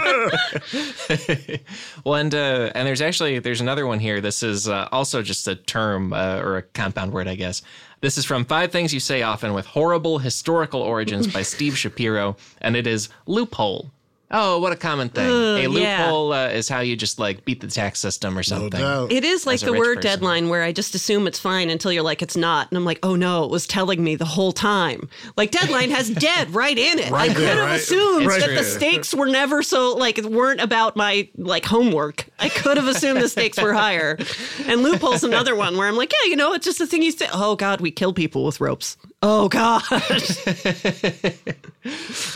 [2.05, 4.21] well, and uh, and there's actually there's another one here.
[4.21, 7.63] This is uh, also just a term uh, or a compound word, I guess.
[8.01, 12.37] This is from Five Things You Say Often with Horrible Historical Origins by Steve Shapiro,
[12.61, 13.91] and it is loophole.
[14.29, 15.25] Oh, what a common thing.
[15.25, 16.03] a yeah.
[16.03, 18.81] loophole uh, is how you just like beat the tax system or No something.
[18.81, 19.09] doubt.
[19.11, 20.01] It is like the word person.
[20.01, 22.69] deadline where I just assume it's fine until you're like, it's not.
[22.69, 25.07] And I'm like, oh no, it was telling me the whole time.
[25.37, 27.09] Like, deadline has dead right in it.
[27.09, 27.75] Right I there, could have right?
[27.79, 28.55] assumed It's that true.
[28.55, 32.25] the stakes were never so, like, weren't about my, like, homework.
[32.37, 34.17] I could have assumed the stakes were higher.
[34.65, 37.11] And loophole's another one where I'm like, yeah, you know, it's just a thing you
[37.11, 37.29] say.
[37.31, 38.97] Oh God, we kill people with ropes.
[39.21, 39.83] Oh God.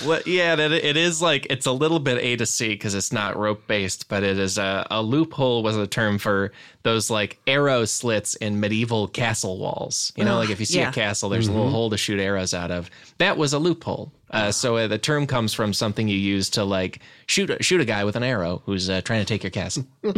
[0.06, 3.12] Well, yeah, that it is like it's a little bit A to C because it's
[3.12, 6.52] not rope based, but it is a, a loophole was a term for
[6.84, 10.14] those like arrow slits in medieval castle walls.
[10.16, 10.90] You know, like if you see yeah.
[10.90, 11.76] a castle, there's a little mm-hmm.
[11.76, 12.90] hole to shoot arrows out of.
[13.18, 14.12] That was a loophole.
[14.32, 17.82] Uh, so uh, the term comes from something you use to like shoot a, shoot
[17.82, 19.86] a guy with an arrow who's uh, trying to take your castle.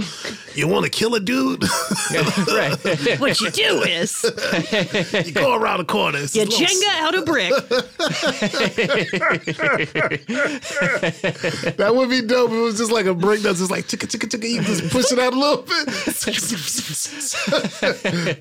[0.56, 1.64] You want to kill a dude?
[2.14, 2.78] right.
[3.20, 4.24] what you do is
[5.26, 6.20] you go around the corner.
[6.20, 7.50] It's you a little- Jenga out a brick.
[11.78, 12.52] That would be dope.
[12.52, 14.48] It was just like a brick that's just like chicka chicka chicka.
[14.48, 15.86] You just push it out a little bit.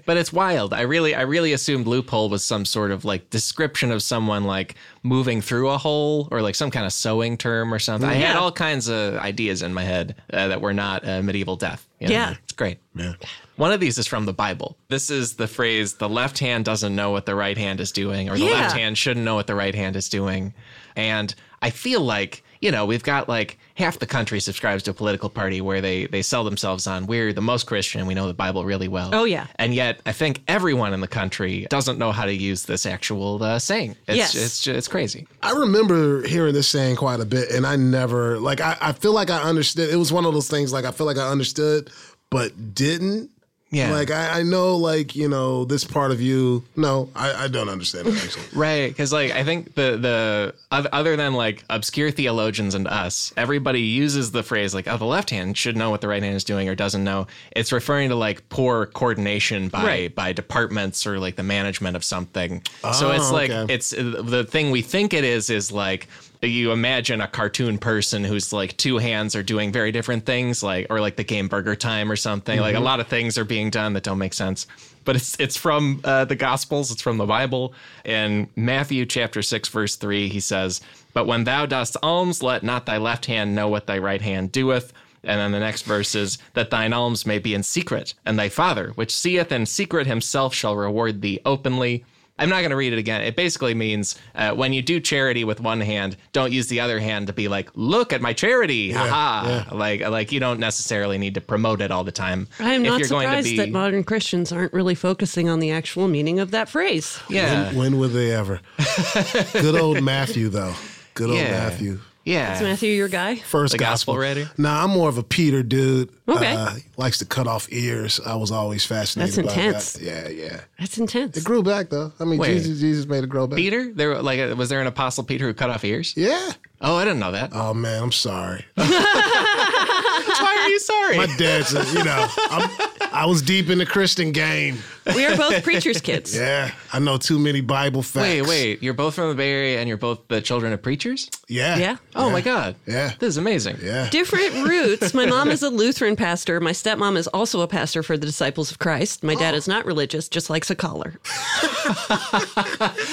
[0.04, 0.74] but it's wild.
[0.74, 4.74] I really, I really assumed loophole was some sort of like description of someone like
[5.04, 8.08] moving through a hole or like some kind of sewing term or something.
[8.08, 11.56] I had all kinds of ideas in my head uh, that were not uh, medieval
[11.56, 11.88] death.
[11.98, 12.12] you know?
[12.14, 12.34] Yeah.
[12.44, 12.78] it's great.
[12.94, 13.14] Yeah.
[13.56, 14.76] One of these is from the Bible.
[14.88, 18.30] This is the phrase: "The left hand doesn't know what the right hand is doing,"
[18.30, 18.52] or "The Yeah.
[18.52, 20.54] left hand shouldn't know what the right hand is doing."
[20.96, 24.94] And I feel like you know we've got like half the country subscribes to a
[24.94, 28.33] political party where they they sell themselves on we're the most Christian, we know the
[28.35, 29.11] Bible really well.
[29.12, 29.48] Oh, yeah.
[29.57, 33.42] And yet, I think everyone in the country doesn't know how to use this actual
[33.42, 33.96] uh, saying.
[34.07, 34.35] It's, Yes.
[34.35, 35.27] it's it's crazy.
[35.42, 38.61] I remember hearing this saying quite a bit, and I never like.
[38.61, 39.90] I, I feel like I understood.
[39.90, 41.90] It was one of those things like I feel like I understood,
[42.31, 43.31] but didn't.
[43.72, 43.90] Yeah.
[43.90, 46.62] Like I, I know, like you know, this part of you.
[46.76, 48.44] No, I, I don't understand it actually.
[48.54, 53.80] Right, because like I think the the other than like obscure theologians and us, everybody
[53.80, 56.44] uses the phrase like, "Oh, the left hand should know what the right hand is
[56.44, 57.26] doing," or doesn't know.
[57.56, 60.14] It's referring to like poor coordination by Right.
[60.14, 62.62] by departments or like the management of something.
[62.92, 63.72] so Oh, it's like okay.
[63.72, 66.08] it's the thing we think it is is like
[66.50, 70.88] you imagine a cartoon person whose like two hands are doing very different things, like
[70.90, 72.59] or like the game Burger Time or something.
[72.59, 74.66] Like a lot of things are being done that don't make sense.
[75.05, 76.90] But it's it's from uh, the Gospels.
[76.90, 77.74] It's from the Bible.
[78.05, 80.81] In Matthew chapter six verse three, he says,
[81.12, 84.52] "But when thou dost alms, let not thy left hand know what thy right hand
[84.52, 84.92] doeth."
[85.24, 88.48] And then the next verse is that thine alms may be in secret, and thy
[88.48, 92.05] Father, which seeth in secret himself, shall reward thee openly.
[92.38, 93.21] I'm not going to read it again.
[93.21, 96.99] It basically means uh, when you do charity with one hand, don't use the other
[96.99, 99.75] hand to be like, "Look at my charity!" Haha!
[99.77, 102.49] Like, like you don't necessarily need to promote it all the time.
[102.59, 105.49] I am If not you're going to surprised be- that modern Christians aren't really focusing
[105.49, 107.21] on the actual meaning of that phrase.
[107.29, 108.61] Yeah, When, when would they ever?
[109.53, 110.75] Good old Matthew, though.
[111.14, 111.51] Good old Yeah.
[111.51, 112.01] Matthew.
[112.25, 112.55] yeah.
[112.57, 113.37] Is Matthew your guy?
[113.37, 114.51] First The gospel writer?
[114.57, 116.09] Nah, I'm more of a Peter dude.
[116.28, 116.54] Okay.
[116.54, 118.20] Uh, likes to cut off ears.
[118.24, 119.92] I was always fascinated That's by intense.
[119.94, 120.02] that.
[120.02, 120.61] Yeah, yeah.
[120.78, 121.37] That's intense.
[121.37, 122.12] It grew back though.
[122.20, 122.54] I mean, Wait.
[122.58, 123.56] Jesus, Jesus made it grow back.
[123.56, 126.14] Peter, there like uh, was there an apostle Peter who cut off ears?
[126.16, 126.52] Yeah.
[126.80, 127.50] Oh, I didn't know that.
[127.52, 128.64] Oh man, I'm sorry.
[128.74, 131.16] Why are you sorry?
[131.16, 132.70] My dad's, you know, I'm,
[133.12, 134.78] I was deep in the Christian game.
[135.14, 136.37] we are both preacher's kids.
[136.42, 138.22] Yeah, I know too many Bible facts.
[138.22, 138.82] wait, wait.
[138.82, 141.30] You're both from the Bay Area, and you're both the children of preachers.
[141.48, 141.76] Yeah.
[141.76, 141.96] Yeah.
[142.16, 142.74] Oh my God.
[142.87, 143.12] Yeah.
[143.18, 143.78] This is amazing.
[143.82, 144.08] Yeah.
[144.11, 145.14] Different roots.
[145.14, 146.61] My mom is a Lutheran pastor.
[146.61, 149.22] My stepmom is also a pastor for the Disciples of Christ.
[149.22, 149.38] My Oh.
[149.38, 151.18] dad is not religious, just likes a collar.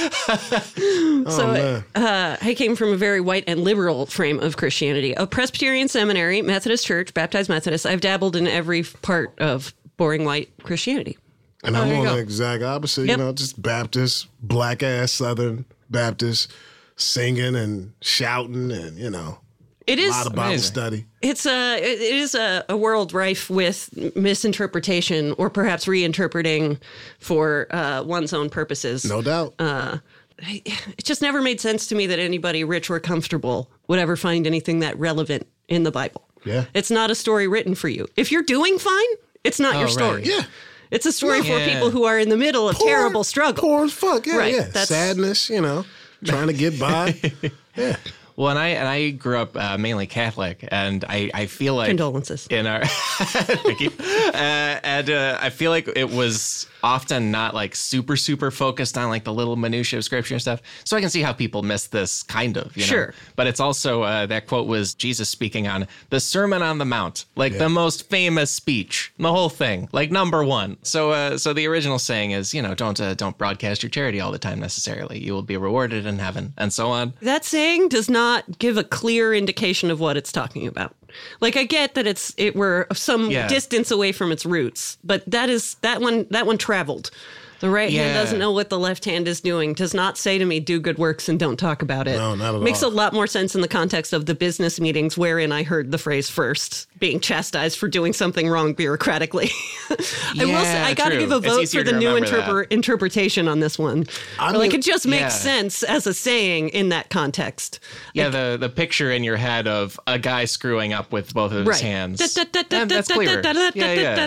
[0.08, 5.14] oh so uh, I came from a very white and liberal frame of Christianity.
[5.14, 7.86] A Presbyterian seminary, Methodist church, baptized Methodist.
[7.86, 11.18] I've dabbled in every part of boring white Christianity.
[11.64, 12.14] And I'm there on go.
[12.14, 13.06] the exact opposite.
[13.08, 13.18] Yep.
[13.18, 16.52] You know, just Baptist, black ass Southern Baptist,
[16.96, 19.40] singing and shouting, and you know,
[19.90, 21.06] It a lot of Bible study.
[21.22, 26.80] It's a it is a, a world rife with misinterpretation or perhaps reinterpreting
[27.20, 29.06] for uh, one's own purposes.
[29.06, 29.54] No doubt.
[29.60, 29.98] Uh,
[30.42, 34.48] It just never made sense to me that anybody rich or comfortable would ever find
[34.48, 36.24] anything that relevant in the Bible.
[36.46, 36.64] Yeah.
[36.74, 38.08] It's not a story written for you.
[38.16, 39.12] If you're doing fine,
[39.44, 40.22] it's not Oh, your story.
[40.22, 40.26] right.
[40.26, 40.44] yeah.
[40.92, 43.62] It's a story for people who are in the middle of terrible struggle.
[43.62, 44.26] Poor as fuck.
[44.26, 44.62] Yeah, Right, yeah.
[44.64, 45.86] that's- Sadness, you know,
[46.24, 47.20] trying to get by.
[47.76, 47.98] yeah.
[48.40, 51.90] Well, and I and I grew up uh, mainly Catholic, and I I feel like
[51.90, 52.48] Condolences.
[52.50, 57.76] in our thank you, uh, and uh, I feel like it was often not like
[57.76, 60.62] super super focused on like the little minutia of scripture and stuff.
[60.84, 62.88] So I can see how people miss this kind of, you know.
[62.88, 63.14] Sure.
[63.36, 67.26] But it's also uh, that quote was Jesus speaking on the Sermon on the Mount,
[67.36, 70.78] like the most famous speech, the whole thing, like number one.
[70.84, 74.20] So uh, so the original saying is, you know, don't uh, don't broadcast your charity
[74.20, 75.20] all the time necessarily.
[75.20, 77.14] You will be rewarded in heaven, and so on.
[77.22, 80.96] That saying does not give a clear indication of what it's talking about.
[81.42, 83.48] Like I get that it's it we're some Yeah.
[83.48, 87.12] distance away from its roots, but that is that one that one traveled.
[87.60, 89.74] The right hand doesn't know what the left hand is doing.
[89.74, 92.56] Does not say to me, "Do good works and don't talk about it." No, not
[92.56, 92.90] at Makes all.
[92.90, 95.98] a lot more sense in the context of the business meetings wherein I heard the
[95.98, 99.52] phrase first, being chastised for doing something wrong bureaucratically.
[99.90, 103.60] I will say, I got to give a vote for the new interpre- interpretation on
[103.60, 104.06] this one.
[104.40, 105.30] I like it just makes Yeah.
[105.30, 107.80] sense as a saying in that context.
[108.14, 111.66] Yeah, the the picture in your head of a guy screwing up with both of
[111.66, 112.20] his hands.
[112.20, 113.42] That- that's clear.
[113.76, 114.26] Yeah, yeah.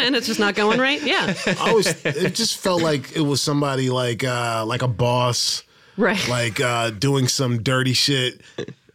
[0.00, 1.00] And it's just not going right.
[1.10, 1.34] Yeah.
[1.46, 5.64] I always, it just felt like it was somebody like, uh, like a boss,
[5.96, 6.28] Right.
[6.28, 8.40] like uh, doing some dirty shit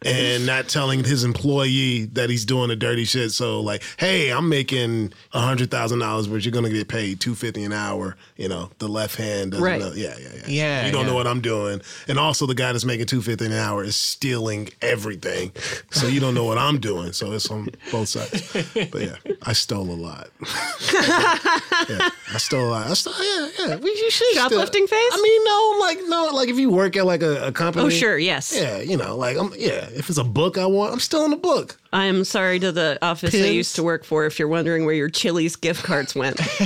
[0.04, 3.32] and not telling his employee that he's doing the dirty shit.
[3.32, 7.34] So like, hey, I'm making a hundred thousand dollars, but you're gonna get paid two
[7.34, 8.16] fifty an hour.
[8.36, 9.80] You know, the left hand doesn't Right.
[9.80, 9.92] know.
[9.94, 10.42] Yeah, yeah, yeah.
[10.46, 11.06] Yeah, You don't yeah.
[11.08, 13.96] know what I'm doing, and also the guy that's making two fifty an hour is
[13.96, 15.52] stealing everything.
[15.90, 17.12] So you don't know what I'm doing.
[17.12, 18.52] So it's on both sides.
[18.90, 20.28] But yeah, I stole a lot.
[20.92, 22.86] yeah, I stole a lot.
[22.88, 23.76] I stole, yeah, yeah.
[23.76, 25.12] We, you should Shoplifting phase?
[25.12, 25.98] I mean, no, like
[26.30, 27.84] no, like if you work at like a, a company.
[27.86, 28.18] Oh, sure.
[28.18, 28.54] Yes.
[28.56, 29.52] Yeah, you know, like I'm.
[29.56, 31.76] Yeah, if it's a book I want, I'm still in the book.
[31.92, 35.08] I'm sorry to the office I used to work for if you're wondering where your
[35.08, 36.38] Chili's gift cards went.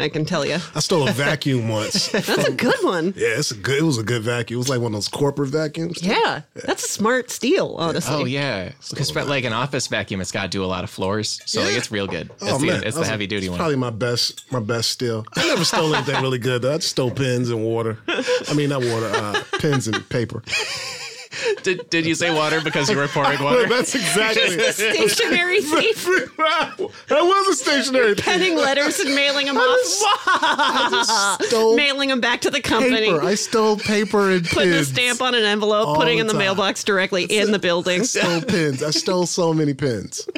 [0.00, 0.58] I can tell you.
[0.74, 2.08] I stole a vacuum once.
[2.12, 3.14] That's a good one.
[3.16, 3.78] Yeah, it's a good.
[3.78, 4.56] It was a good vacuum.
[4.56, 6.02] It was like one of those corporate vacuums.
[6.02, 6.42] Yeah.
[6.54, 8.14] That's a smart steal, honestly.
[8.14, 11.40] Oh yeah, because like an office vacuum, it's got to do a lot of floors,
[11.46, 12.30] so like it's real good.
[12.30, 13.58] It's Oh the, man, it's That the was heavy duty it's one.
[13.58, 15.24] Probably my best, my best steal.
[15.36, 16.74] I never stole anything really good though.
[16.74, 17.98] I just stole pens and water.
[18.08, 20.42] I mean, not water, uh, pens and paper.
[21.62, 23.68] Did, did you say water because you were pouring water?
[23.68, 24.56] That's exactly.
[24.56, 26.04] The stationery thief
[26.36, 26.76] that
[27.22, 28.24] was a stationary thing.
[28.24, 31.40] penning letters and mailing them off.
[31.46, 33.10] Stole mailing them back to the company.
[33.12, 33.22] paper.
[33.22, 34.88] I stole paper and Putting a pens.
[34.88, 36.38] stamp on an envelope, All putting the in the time.
[36.40, 38.00] mailbox directly in the building.
[38.00, 38.82] I Stole pens.
[38.82, 40.28] I stole so many pens.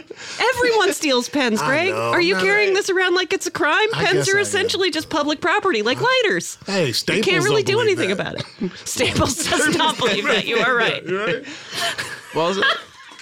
[0.41, 1.91] Everyone steals pens, Greg.
[1.91, 2.11] know.
[2.11, 3.89] Are you No, carrying I- this around like it's a crime?
[3.95, 4.47] I Pens guess are I am.
[4.47, 6.59] essentially just public property, like lighters.
[6.67, 8.35] Hey, Staples You can't really don't do believe anything that.
[8.35, 8.73] about it.
[8.87, 10.47] Staples does not believe that.
[10.47, 11.03] You are right.
[12.35, 12.55] Well,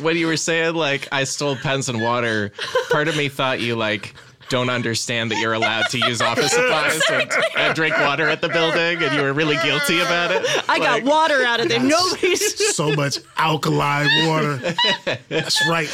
[0.00, 2.52] when you were saying like I stole pens and water,
[2.90, 4.14] part of me thought you like
[4.48, 8.48] don't understand that you're allowed to use office supplies and, and drink water at the
[8.48, 10.44] building, and you were really guilty about it.
[10.68, 11.80] I got water out of there.
[11.80, 14.56] Nobody's so much alkaline water.
[15.28, 15.88] That's right.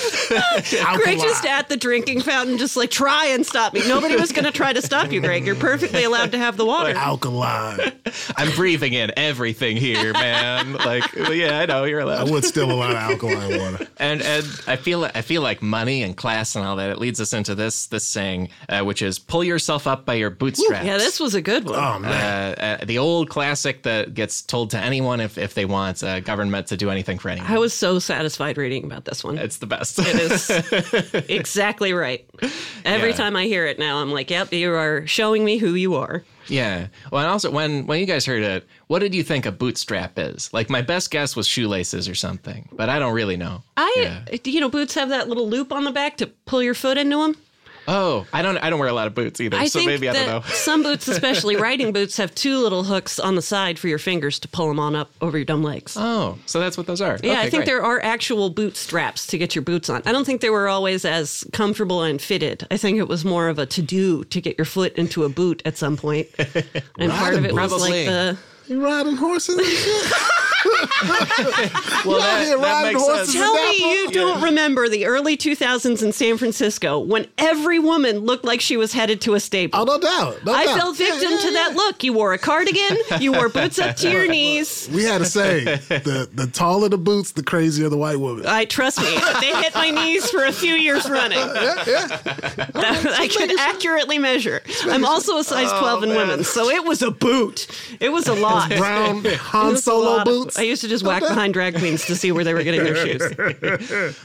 [0.97, 3.87] Greg just at the drinking fountain, just like try and stop me.
[3.87, 5.47] Nobody was going to try to stop you, Greg.
[5.47, 6.91] You're perfectly allowed to have the water.
[6.97, 7.93] alkaline.
[8.37, 10.75] I'm breathing in everything here, man.
[10.75, 12.15] Like, yeah, I know you're allowed.
[12.15, 12.33] I allowed.
[12.33, 13.87] would still a lot of alkaline water.
[13.99, 16.91] And and I feel I feel like money and class and all that.
[16.91, 20.31] It leads us into this this saying, uh, which is pull yourself up by your
[20.31, 20.85] bootstraps.
[20.87, 21.75] Yeah, this was a good one.
[21.79, 22.11] Oh man.
[22.59, 26.21] uh, uh, the old classic that gets told to anyone if, if they want uh,
[26.21, 27.51] government to do anything for anyone.
[27.51, 29.39] I was so satisfied reading about this one.
[29.39, 29.99] it's the best.
[29.99, 32.29] It is exactly right.
[32.85, 33.17] Every Yeah.
[33.17, 36.25] time I hear it now, I'm like, yep, you are showing me who you are.
[36.47, 36.89] yeah.
[37.11, 40.19] Well, and also when when you guys heard it, what did you think a bootstrap
[40.19, 40.53] is?
[40.53, 43.63] Like my best guess was shoelaces or something, but I don't really know.
[43.77, 44.37] I, Yeah.
[44.45, 47.17] you know, boots have that little loop on the back to pull your foot into
[47.17, 47.35] them.
[47.87, 50.09] Oh, I don't I don't wear a lot of boots either, I so think maybe
[50.09, 50.41] I don't know.
[50.47, 54.39] some boots, especially riding boots, have two little hooks on the side for your fingers
[54.41, 55.97] to pull them on up over your dumb legs.
[55.99, 57.19] Oh, so that's what those are.
[57.23, 57.67] yeah, Okay, I think great.
[57.67, 60.03] there are actual boot straps to get your boots on.
[60.07, 62.67] I don't think they were always as comfortable and fitted.
[62.71, 65.29] I think it was more of a to do to get your foot into a
[65.29, 66.29] boot at some point.
[66.99, 70.13] And part of it was like the You riding horses and shit?
[72.05, 73.33] well, out that, that makes sense.
[73.33, 73.69] Tell Napa?
[73.69, 78.61] me you don't remember the early 2000s in San Francisco when every woman looked like
[78.61, 79.79] she was headed to a stable.
[79.79, 80.45] Oh, no doubt.
[80.45, 80.79] No I doubt.
[80.79, 82.03] fell victim Yeah, yeah, to that look.
[82.05, 84.89] You wore a cardigan, you wore boots up to your knees.
[84.93, 88.47] We had to say the the taller the boots, the crazier the white woman.
[88.47, 91.39] I trust me, they hit my knees for a few years running.
[91.39, 94.63] Yeah, That I could accurately measure.
[94.85, 97.67] I'm also a size 12 in oh, women, so it was a boot.
[98.01, 98.71] It was a lot.
[98.71, 100.54] Brown Han Solo boots.
[100.57, 102.97] I used to just whack behind drag queens to see where they were getting their
[102.97, 103.21] shoes.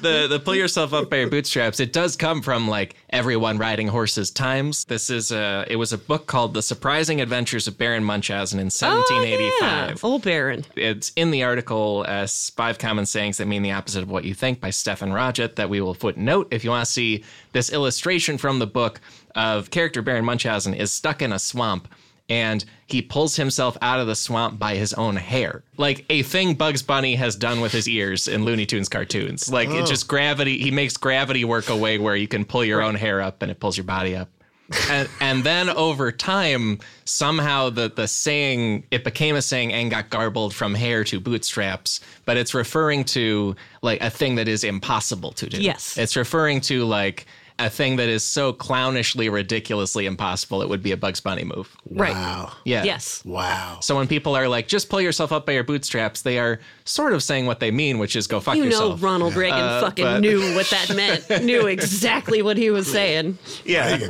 [0.01, 3.87] the the pull yourself up by your bootstraps it does come from like everyone riding
[3.87, 8.03] horses times this is a it was a book called the surprising adventures of baron
[8.03, 9.95] munchausen in 1785 Oh, yeah.
[10.03, 10.65] Old Baron.
[10.75, 14.33] it's in the article as five common sayings that mean the opposite of what you
[14.33, 18.37] think by stefan rodgett that we will footnote if you want to see this illustration
[18.37, 19.01] from the book
[19.35, 21.87] of character baron munchausen is stuck in a swamp
[22.29, 25.63] and he pulls himself out of the swamp by his own hair.
[25.77, 29.51] Like a thing Bugs Bunny has done with his ears in Looney Tunes cartoons.
[29.51, 29.85] Like it oh.
[29.85, 33.21] just gravity, he makes gravity work a way where you can pull your own hair
[33.21, 34.29] up and it pulls your body up.
[34.89, 40.11] and, and then over time, somehow the, the saying, it became a saying and got
[40.11, 45.31] garbled from hair to bootstraps, but it's referring to like a thing that is impossible
[45.31, 45.59] to do.
[45.59, 45.97] Yes.
[45.97, 47.25] It's referring to like
[47.59, 51.75] a thing that is so clownishly, ridiculously impossible, it would be a Bugs Bunny move.
[51.89, 52.13] Right.
[52.13, 52.53] Wow.
[52.65, 52.83] Yeah.
[52.83, 53.23] Yes.
[53.25, 53.79] Wow.
[53.81, 57.13] So when people are like, just pull yourself up by your bootstraps, they are sort
[57.13, 58.65] of saying what they mean, which is go fuck yourself.
[58.65, 59.03] You know, yourself.
[59.03, 61.43] Ronald Reagan Uh, fucking but- knew what that meant.
[61.45, 63.37] knew exactly what he was saying.
[63.65, 64.09] yeah.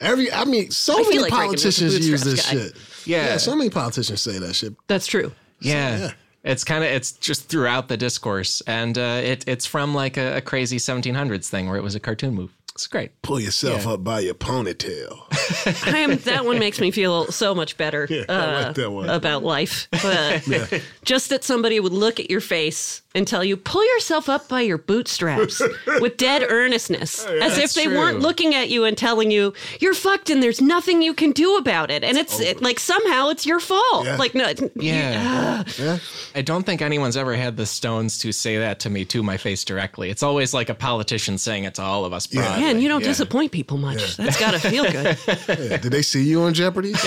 [0.00, 2.52] Every, I mean, so feel many like Reagan was a politicians use this guy.
[2.52, 2.72] shit.
[3.06, 3.36] Yeah.
[3.36, 4.74] so many politicians say that shit.
[4.86, 5.32] That's true.
[5.60, 5.98] Yeah.
[5.98, 6.10] yeah.
[6.44, 10.36] It's kind of it's just throughout the discourse, and uh, it it's from like a,
[10.36, 12.54] a crazy 1700s thing where it was a cartoon move.
[12.74, 13.10] It's great.
[13.22, 15.20] Pull yourself up by your ponytail.
[15.92, 19.08] I am, that one makes me feel so much better I uh, like that one.
[19.08, 19.86] about life.
[20.02, 24.48] But just that somebody would look at your face and tell you, pull yourself up
[24.48, 25.62] by your bootstraps
[26.00, 27.96] with dead earnestness, as if they true.
[27.96, 31.56] weren't looking at you and telling you, you're fucked and there's nothing you can do
[31.56, 32.02] about it.
[32.02, 34.04] And it's it, like somehow it's your fault.
[34.04, 34.16] Yeah.
[34.16, 35.62] Like, no, it's- Yeah.
[35.78, 35.98] Yeah.
[36.34, 39.36] I don't think anyone's ever had the stones to say that to me to my
[39.36, 40.10] face directly.
[40.10, 42.26] It's always like a politician saying it to all of us.
[42.26, 42.63] broadly.
[42.64, 43.08] Man, you don't Yeah.
[43.08, 44.16] disappoint people much.
[44.16, 45.18] That's got to feel good.
[45.64, 45.76] Yeah.
[45.78, 46.92] Did they see you on Jeopardy?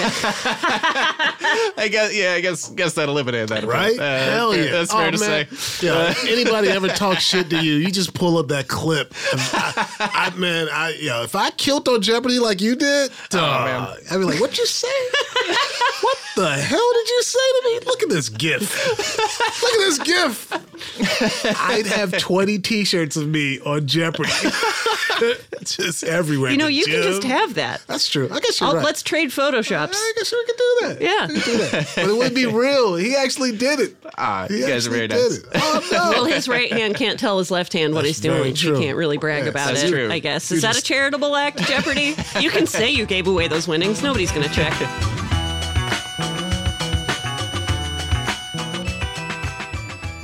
[0.67, 2.15] I guess.
[2.15, 2.69] Yeah, I guess.
[2.69, 3.63] Guess that eliminated that.
[3.63, 3.97] Right?
[3.97, 4.71] Uh, Hell yeah.
[4.71, 5.47] That's fair Oh, to man.
[5.49, 5.85] say.
[5.85, 6.13] Yeah.
[6.29, 9.13] anybody ever talk shit to you, you just pull up that clip.
[9.33, 14.17] I, I man, I yeah, if I killed on Jeopardy like you did, dog, I'd
[14.17, 14.87] be like, "What'd you say?
[16.01, 17.79] what the hell did you say to me?
[17.85, 18.87] Look at this gif.
[19.61, 20.51] Look at this gif.
[21.69, 24.29] I'd have 20 t-shirts of me on Jeopardy.
[25.63, 26.51] just everywhere.
[26.51, 27.81] You know, The you can just have that.
[27.87, 28.29] That's true.
[28.31, 28.83] I guess you're I'll, right.
[28.85, 29.93] Let's trade photoshops.
[29.93, 31.01] I guess we could do that.
[31.01, 31.27] Yeah.
[31.27, 31.91] Do that.
[31.95, 32.95] But it would be real.
[32.95, 33.95] He actually did it.
[34.17, 35.37] Ah, He you guys are very did nice.
[35.37, 35.45] it.
[35.55, 36.09] Oh no.
[36.11, 38.37] Well, his right hand can't tell his left hand what he's doing.
[38.37, 40.11] very He can't really brag Yes, about that's it, true.
[40.11, 40.49] I guess.
[40.51, 42.15] You Is that just- a charitable act, Jeopardy?
[42.39, 44.01] you can say you gave away those winnings.
[44.03, 44.73] Nobody's going to check.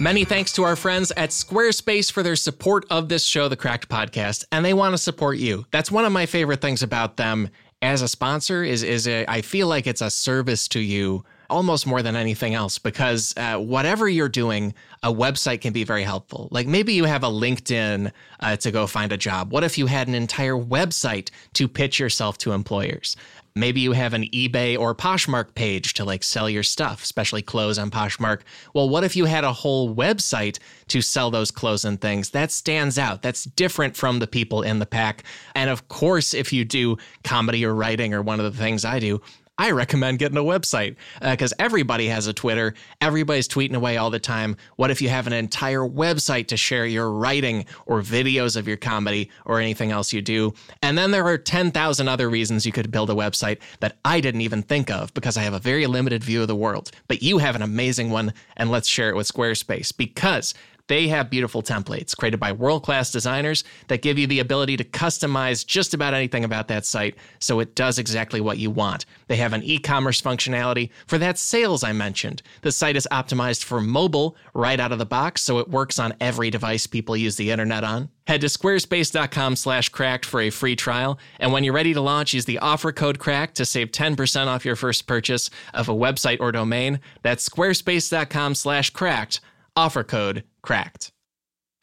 [0.04, 3.88] Many thanks to our friends at Squarespace for their support of this show, The Cracked
[3.88, 5.66] Podcast, and they want to support you.
[5.72, 7.48] That's one of my favorite things about them
[7.82, 11.86] as a sponsor is is a, I feel like it's a service to you almost
[11.86, 16.48] more than anything else because uh, whatever you're doing, a website can be very helpful.
[16.52, 19.52] Like maybe you have a LinkedIn uh, to go find a job.
[19.52, 23.16] What if you had an entire website to pitch yourself to employers?
[23.56, 27.78] Maybe you have an eBay or Poshmark page to like sell your stuff, especially clothes
[27.78, 28.42] on Poshmark.
[28.74, 32.32] Well, what if you had a whole website to sell those clothes and things?
[32.32, 33.22] That stands out.
[33.22, 35.24] That's different from the people in the pack.
[35.54, 38.98] And of course, if you do comedy or writing or one of the things I
[38.98, 39.22] do,
[39.56, 42.74] I recommend getting a website because uh, everybody has a Twitter.
[43.02, 44.58] Everybody's tweeting away all the time.
[44.78, 48.78] What if you have an entire website to share your writing or videos of your
[48.78, 50.56] comedy or anything else you do?
[50.82, 54.42] And then there are 10,000 other reasons you could build a website that I didn't
[54.42, 56.90] even think of because I have a very limited view of the world.
[57.08, 60.56] But you have an amazing one, and let's share it with Squarespace because
[60.88, 64.84] they have beautiful templates created by world class designers that give you the ability to
[64.84, 69.06] customize just about anything about that site so it does exactly what you want.
[69.28, 72.42] They have an e commerce functionality for that sales I mentioned.
[72.62, 76.14] The site is optimized for mobile right out of the box, so it works on
[76.20, 78.10] every device people use the internet on.
[78.28, 81.20] Head to squarespace.com slash cracked for a free trial.
[81.40, 84.64] And when you're ready to launch, use the offer code cracked to save 10% off
[84.66, 87.02] your first purchase of a website or domain.
[87.22, 89.42] That's squarespace.com slash cracked
[89.76, 91.12] Offer code cracked.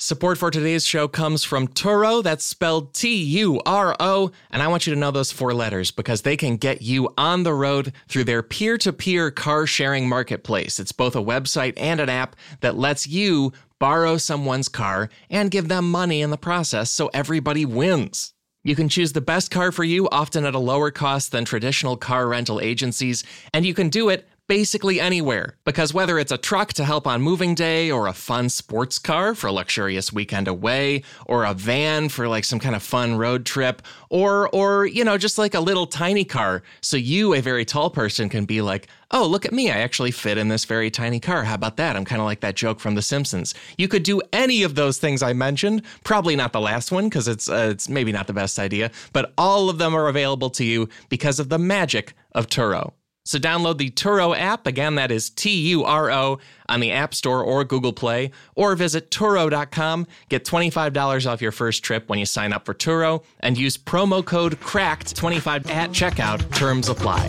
[0.02, 4.68] Support for today's show comes from Turo, that's spelled T U R O, and I
[4.68, 7.92] want you to know those four letters because they can get you on the road
[8.08, 10.80] through their peer to peer car sharing marketplace.
[10.80, 15.68] It's both a website and an app that lets you borrow someone's car and give
[15.68, 18.32] them money in the process so everybody wins.
[18.62, 21.96] You can choose the best car for you, often at a lower cost than traditional
[21.96, 23.24] car rental agencies,
[23.54, 25.54] and you can do it basically anywhere.
[25.64, 29.32] Because whether it's a truck to help on moving day, or a fun sports car
[29.32, 33.46] for a luxurious weekend away, or a van for like some kind of fun road
[33.46, 37.64] trip, or or you know, just like a little tiny car, so you, a very
[37.64, 40.90] tall person, can be like, oh, look at me, I actually fit in this very
[40.90, 41.44] tiny car.
[41.44, 41.94] How about that?
[41.94, 43.54] I'm kind of like that joke from The Simpsons.
[43.78, 45.82] You could do any of those things I mentioned.
[46.02, 49.32] Probably not the last one because it's uh, it's maybe not the best idea, but
[49.38, 52.94] all of them are available to you because of the magic of Turo.
[53.24, 54.66] So download the Turo app.
[54.66, 58.74] Again, that is T U R O on the App Store or Google Play, or
[58.74, 60.06] visit Turo.com.
[60.28, 64.24] Get $25 off your first trip when you sign up for Turo and use promo
[64.24, 66.54] code CRACKED25 at checkout.
[66.54, 67.28] Terms apply.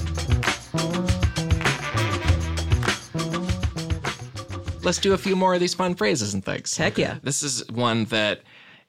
[4.84, 6.76] Let's do a few more of these fun phrases and things.
[6.76, 7.20] Heck yeah.
[7.22, 8.42] This is one that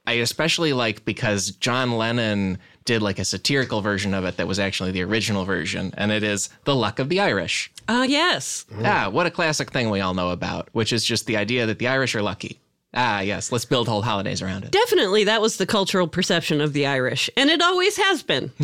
[0.06, 4.58] I especially like because John Lennon did like a satirical version of it that was
[4.58, 7.70] actually the original version, and it is The Luck of the Irish.
[7.88, 8.64] Ah, yes.
[8.84, 11.78] Ah, what a classic thing we all know about, which is just the idea that
[11.78, 12.58] the Irish are lucky.
[12.94, 14.70] Ah, yes, let's build whole holidays around it.
[14.70, 18.52] Definitely, that was the cultural perception of the Irish, and it always has been.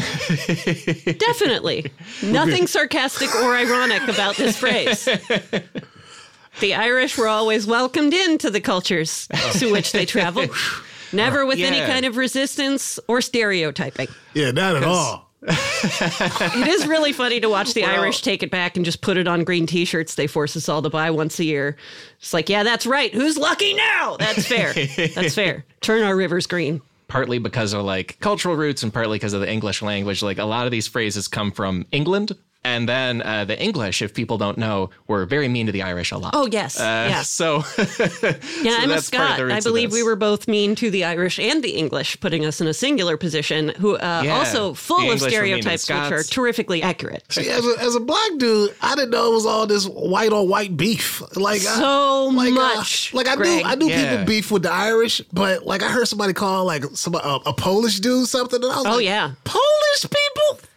[1.19, 1.91] Definitely.
[2.23, 5.09] Nothing sarcastic or ironic about this phrase.
[6.61, 10.51] The Irish were always welcomed into the cultures to which they traveled,
[11.13, 14.09] never with any kind of resistance or stereotyping.
[14.35, 15.29] Yeah, not at all.
[15.81, 19.29] It is really funny to watch the Irish take it back and just put it
[19.29, 21.77] on green t shirts they force us all to buy once a year.
[22.19, 23.15] It's like, yeah, that's right.
[23.15, 24.17] Who's lucky now?
[24.19, 24.73] That's fair.
[24.73, 25.65] That's fair.
[25.81, 26.81] Turn our rivers green.
[27.07, 30.23] Partly because of like cultural roots and partly because of the English language.
[30.23, 32.33] Like a lot of these phrases come from England.
[32.65, 36.11] And then uh, the English, if people don't know, were very mean to the Irish
[36.11, 36.33] a lot.
[36.35, 36.79] Oh, yes.
[36.79, 37.29] Uh, yes.
[37.39, 39.51] So, Yeah, so I'm a that's part Scot.
[39.53, 42.67] I believe we were both mean to the Irish and the English, putting us in
[42.67, 44.39] a singular position, who uh, Yeah.
[44.39, 47.23] also full The of English were mean to the stereotypes, which are terrifically accurate.
[47.31, 50.33] See, as a, as a black dude, I didn't know it was all this white
[50.33, 51.23] on white beef.
[51.37, 53.15] Like I- So like, uh, much.
[53.15, 53.63] like I Greg.
[53.63, 54.11] knew, I knew Yeah.
[54.11, 57.53] people beef with the Irish, but like I heard somebody call like some uh, a
[57.53, 59.31] Polish dude something, and I was Oh, like, yeah.
[59.45, 60.68] Polish people.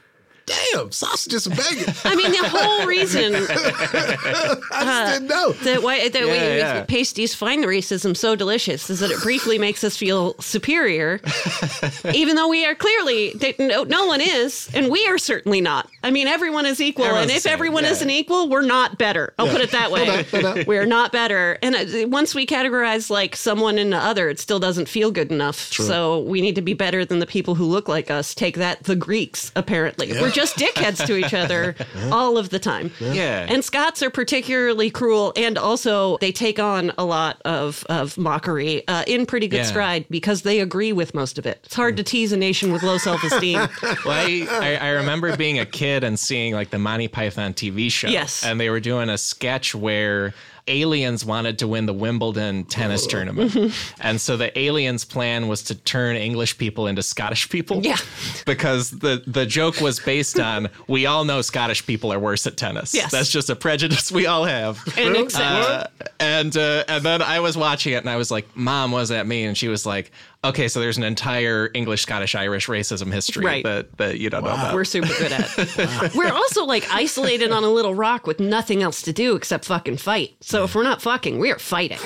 [0.73, 1.93] Damn, sausages and bacon.
[2.03, 5.51] I mean, the whole reason I just didn't know.
[5.63, 6.83] that why that Yeah, we, yeah.
[6.85, 11.19] pasties find the racism so delicious is that it briefly makes us feel superior,
[12.13, 15.89] even though we are clearly no, no one is, and we are certainly not.
[16.03, 17.91] I mean, everyone is equal, Everyone's and if same, everyone yeah.
[17.91, 19.33] isn't equal, we're not better.
[19.37, 20.63] I'll put it that way.
[20.67, 24.59] we are not better, and uh, once we categorize like someone into other, it still
[24.59, 25.55] doesn't feel good enough.
[25.55, 28.33] So we need to be better than the people who look like us.
[28.33, 29.51] Take that, the Greeks.
[29.55, 31.75] Apparently, we're just dickheads to each other
[32.11, 32.91] all of the time.
[32.99, 33.45] Yeah.
[33.49, 38.87] And Scots are particularly cruel, and also they take on a lot of, of mockery
[38.87, 39.63] uh, in pretty good Yeah.
[39.63, 41.59] stride because they agree with most of it.
[41.65, 43.59] It's hard to tease a nation with low self esteem.
[43.81, 47.91] Well, I, I, I remember being a kid and seeing like the Monty Python TV
[47.91, 48.07] show.
[48.07, 48.43] Yes.
[48.43, 50.33] And they were doing a sketch where
[50.67, 53.73] aliens wanted to win the Wimbledon tennis tournament.
[54.01, 57.81] and so the aliens' plan was to turn English people into Scottish people.
[57.83, 57.97] Yeah.
[58.45, 62.57] Because the, the joke was based on we all know Scottish people are worse at
[62.57, 62.93] tennis.
[62.93, 63.11] Yes.
[63.11, 64.79] That's just a prejudice we all have.
[64.97, 65.33] And.
[65.33, 65.87] Uh,
[66.19, 69.09] and uh, and then I was watching it and I was like, "Mom, what does
[69.09, 70.11] that mean?" And she was like,
[70.43, 73.63] "Okay, so there's an entire English, Scottish, Irish racism history Right.
[73.63, 76.13] that that you don't know about." We're super good at.
[76.15, 79.97] We're also like isolated on a little rock with nothing else to do except fucking
[79.97, 80.35] fight.
[80.41, 81.99] So if we're not fucking, we are fighting.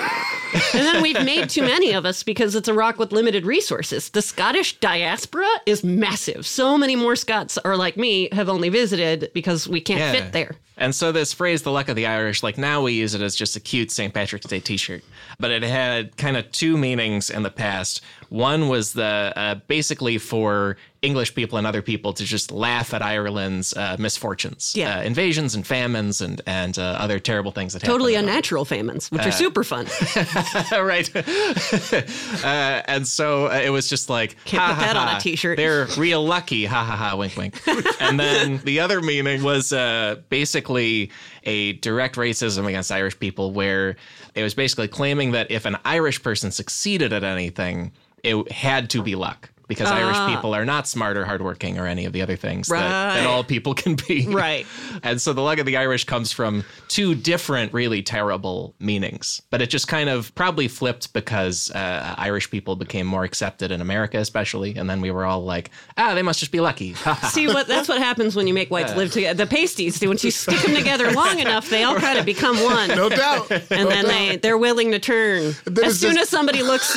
[0.74, 4.10] And then we've made too many of us because it's a rock with limited resources.
[4.10, 6.46] The Scottish diaspora is massive.
[6.46, 10.56] So many more Scots are like me have only visited because we can't fit there.
[10.78, 13.34] And so this phrase, the luck of the Irish, like now we use it as
[13.36, 14.14] just a cute St.
[14.14, 15.04] Patrick's Day t-shirt.
[15.40, 18.02] But it had kind of two meanings in the past.
[18.30, 23.02] One was the uh, basically for English people and other people to just laugh at
[23.02, 25.00] Ireland's uh, misfortunes, Yeah.
[25.00, 27.94] uh, invasions and famines and and uh, other terrible things that happened.
[27.94, 29.86] Totally unnatural famines, which are super fun.
[30.72, 31.10] right.
[32.44, 35.12] uh, and so uh, it was just like, Can't ha, put ha, that on a
[35.12, 35.58] ha, t-shirt.
[35.58, 36.66] They're real lucky.
[36.66, 37.16] Ha ha ha.
[37.16, 37.56] Wink wink.
[38.00, 41.12] and then the other meaning was uh, basically
[41.44, 43.96] a direct racism against Irish people, where
[44.34, 47.92] it was basically claiming that if an Irish person succeeded at anything,
[48.24, 49.50] it had to be luck.
[49.68, 53.16] Because Irish people are not smart or hardworking or any of the other things that,
[53.16, 54.28] that all people can be.
[54.28, 54.66] Right.
[55.04, 59.42] And so the luck of the Irish comes from two different, really terrible meanings.
[59.50, 63.82] But it just kind of probably flipped because uh, Irish people became more accepted in
[63.82, 64.76] America, especially.
[64.76, 66.94] And then we were all like, ah, they must just be lucky.
[67.30, 69.46] See what that's what happens when you make whites live together.
[69.46, 72.90] The pasties, once you stick them together long enough, they all kind of become one.
[72.90, 73.50] No doubt.
[73.52, 75.56] and then they they're willing to turn.
[75.84, 76.96] As soon just- as somebody looks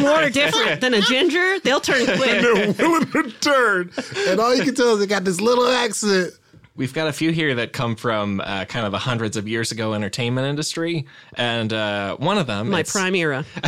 [0.00, 2.76] more different than a ginger, they'll turn quick.
[2.76, 3.90] They're willing to turn.
[4.28, 6.32] And all you can tell is they got this little accent.
[6.76, 9.70] We've got a few here that come from uh, kind of the hundreds of years
[9.70, 11.04] ago entertainment industry.
[11.34, 12.70] And uh, one of them.
[12.70, 13.44] My it's- prime era.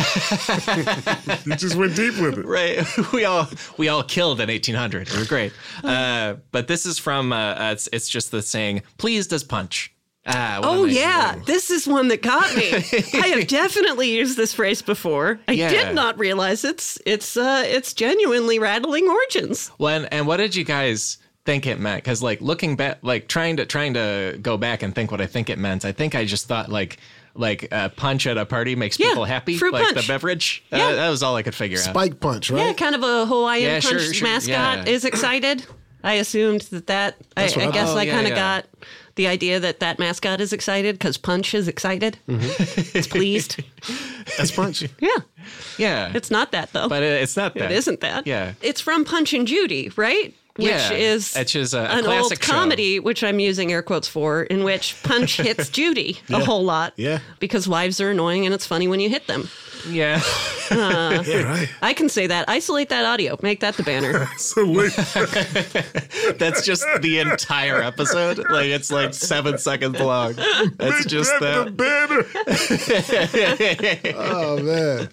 [1.45, 2.45] You just went deep with it.
[2.45, 6.97] right we all we all killed in 1800 it was great uh, but this is
[6.97, 9.92] from uh, uh, it's, it's just the saying pleased as punch
[10.25, 11.43] ah what Oh nice yeah, name.
[11.45, 12.71] this is one that got me.
[13.13, 15.39] I have definitely used this phrase before.
[15.47, 15.69] I Yeah.
[15.69, 19.71] did not realize it's it's uh it's genuinely rattling origins.
[19.77, 23.27] well and, and what did you guys think it meant because like looking back like
[23.27, 26.15] trying to trying to go back and think what i think it meant i think
[26.15, 26.95] i just thought like
[27.35, 29.95] like uh, punch at a party makes Yeah, people happy fruit like punch.
[29.97, 30.85] the beverage Yeah.
[30.87, 32.67] Uh, that was all i could figure out Spike punch, right?
[32.67, 34.85] Yeah, kind of a Hawaiian Yeah, punch sure, mascot yeah.
[34.85, 35.65] is excited.
[36.05, 37.15] I assumed that that.
[37.35, 37.97] I, That's I I guess thought.
[37.97, 38.61] I Oh, yeah, kind of yeah.
[38.61, 38.65] got
[39.15, 42.17] the idea that that mascot is excited because Punch is excited.
[42.27, 42.97] Mm-hmm.
[42.97, 43.61] it's pleased.
[44.37, 44.83] That's punch.
[44.99, 45.09] Yeah,
[45.77, 46.87] yeah it's not that though.
[46.89, 48.25] but it's not that it isn't that.
[48.25, 50.33] yeah It's from Punch and Judy, right?
[50.55, 52.53] Which Yeah, is which is a- a an old classic show.
[52.53, 56.93] comedy, which I'm using air quotes for, in which Punch hits Judy a whole lot.
[56.95, 57.19] Yeah.
[57.39, 59.49] Because wives are annoying and it's funny when you hit them.
[59.89, 60.21] yeah
[60.69, 61.69] uh, Yeah, right.
[61.81, 62.47] I can say that.
[62.47, 63.35] Isolate that audio.
[63.41, 64.27] Make that the banner.
[64.37, 64.63] So.
[66.37, 68.37] That's just the entire episode.
[68.49, 70.33] Like it's like seven seconds long.
[70.77, 71.75] That's just the that.
[71.75, 72.25] banner.
[74.15, 75.09] oh man.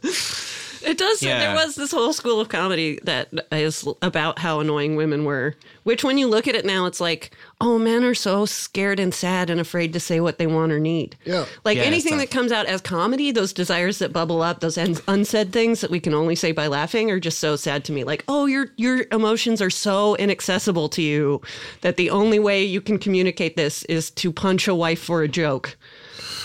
[0.83, 1.23] It does.
[1.23, 1.39] Yeah.
[1.39, 5.55] There was this whole school of comedy that is about how annoying women were.
[5.83, 9.13] Which, when you look at it now, it's like, oh, men are so scared and
[9.15, 11.17] sad and afraid to say what they want or need.
[11.25, 11.47] Yeah.
[11.65, 14.99] Like Yeah, anything that comes out as comedy, those desires that bubble up, those un-
[15.09, 18.05] unsaid things that we can only say by laughing, are just so sad to me.
[18.05, 21.41] Like, oh, your your emotions are so inaccessible to you
[21.81, 25.29] that the only way you can communicate this is to punch a wife for a
[25.29, 25.77] joke.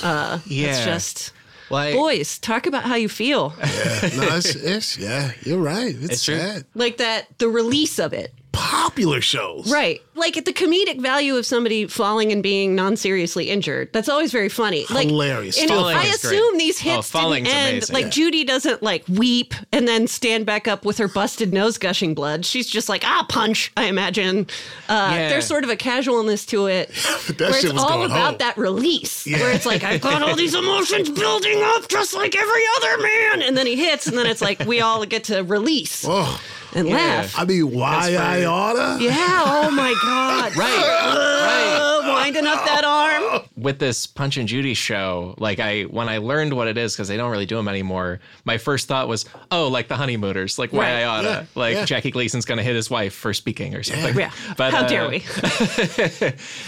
[0.01, 0.69] Uh, yeah.
[0.69, 1.31] It's just.
[1.70, 3.53] Like Boys, talk about how you feel.
[3.59, 5.95] Yeah, No, it's, it's yeah, you're right.
[5.95, 6.38] It's, It's true.
[6.38, 6.66] sad.
[6.76, 8.34] like that, the release of it.
[8.56, 9.72] Popular shows.
[9.72, 10.01] Right.
[10.16, 13.91] Like the comedic value of somebody falling and being non seriously injured.
[13.91, 14.86] That's always very funny.
[14.89, 15.60] Like, Hilarious.
[15.60, 16.34] And Falling I is great.
[16.39, 17.74] assume these Oh, hits falling's didn't end.
[17.74, 17.93] amazing.
[17.93, 18.10] Like Yeah.
[18.12, 22.45] Judy doesn't like weep and then stand back up with her busted nose gushing blood.
[22.45, 24.47] She's just like, ah, punch, I imagine.
[24.88, 25.30] Uh, Yeah.
[25.30, 26.91] There's sort of a casualness to it.
[27.36, 28.38] That where shit it's was all going about home.
[28.39, 29.26] that release.
[29.26, 33.41] Where it's like, I've got all these emotions building up just like every other man.
[33.41, 36.39] And then he hits, and then it's like we all get to release Oh,
[36.76, 37.34] and laugh.
[37.38, 38.45] I mean, why That's I funny.
[38.45, 38.97] oughta?
[39.03, 40.55] Yeah, oh my God.
[40.57, 41.91] right, right.
[42.26, 43.43] Winding up that arm.
[43.55, 47.07] With this Punch and Judy show, like I when I learned what it is because
[47.07, 48.19] they don't really do them anymore.
[48.45, 51.01] My first thought was, oh, like the honeymooners, like why Right.
[51.01, 51.86] I oughta, Yeah, like yeah.
[51.86, 54.15] Jackie Gleason's gonna hit his wife for speaking or something.
[54.17, 54.32] Yeah.
[54.57, 55.23] But, How uh, dare we?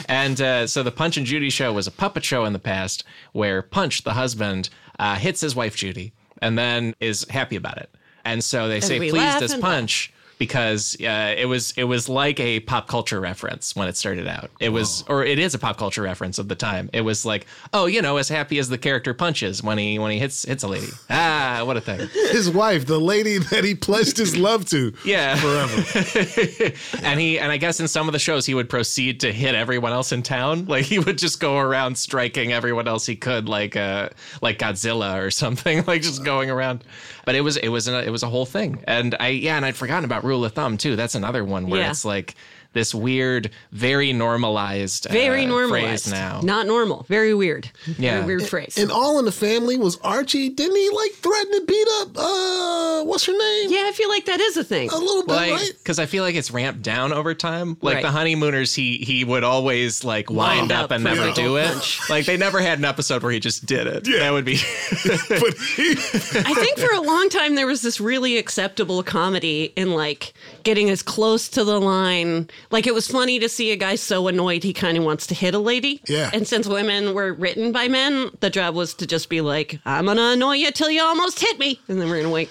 [0.10, 3.03] and uh, so the Punch and Judy show was a puppet show in the past
[3.34, 7.89] where Punch, the husband, uh, hits his wife Judy and then is happy about it.
[8.28, 12.39] And so they say, we pleased laugh Punch, because uh, it was it was like
[12.39, 14.51] a pop culture reference when it started out.
[14.59, 16.89] It was or it is a pop culture reference of the time.
[16.93, 20.11] It was like, oh, you know, as happy as the character punches when he when
[20.11, 20.88] he hits hits a lady.
[21.09, 22.07] Ah, what a thing.
[22.32, 25.36] His wife, the lady that he pledged his love to Yeah.
[25.38, 26.73] forever.
[27.03, 29.55] and he and I guess in some of the shows he would proceed to hit
[29.55, 30.65] everyone else in town.
[30.65, 34.09] Like he would just go around striking everyone else he could, like uh
[34.43, 36.84] like Godzilla or something, like just going around.
[37.28, 38.82] But it was it was a, it was a whole thing.
[38.88, 40.95] And I yeah, and I'd forgotten about rule of thumb too.
[40.95, 41.89] That's another one where Yeah.
[41.89, 42.36] it's like
[42.78, 46.05] this weird, very normalized, Very uh, normalized.
[46.05, 46.41] phrase now.
[46.43, 47.05] Not normal.
[47.09, 47.69] Very weird.
[47.97, 48.21] Yeah.
[48.21, 48.78] Very weird phrase.
[48.78, 50.49] And all in the family was Archie.
[50.49, 53.71] Didn't he like threaten to beat up uh what's her name?
[53.71, 54.89] yeah, I feel like that is a thing.
[54.91, 55.71] A little bit, Like, right?
[55.78, 57.78] because I feel like it's ramped down over time.
[57.82, 58.01] Like Right.
[58.03, 61.34] the honeymooners, he he would always like wind Wind up up and for never the
[61.34, 61.97] do it.
[62.09, 64.07] Like they never had an episode where he just did it.
[64.07, 64.19] Yeah.
[64.19, 64.57] That would be
[65.30, 69.91] but he, I think for a long time there was this really acceptable comedy in
[69.91, 72.49] like getting as close to the line.
[72.70, 75.36] Like it was funny to see a guy so annoyed he kind of wants to
[75.36, 76.01] hit a lady.
[76.07, 76.30] Yeah.
[76.34, 80.05] And since women were written by men, the job was to just be like, I'm
[80.05, 81.80] going to annoy you till you almost hit me.
[81.88, 82.49] And then we're going to wait.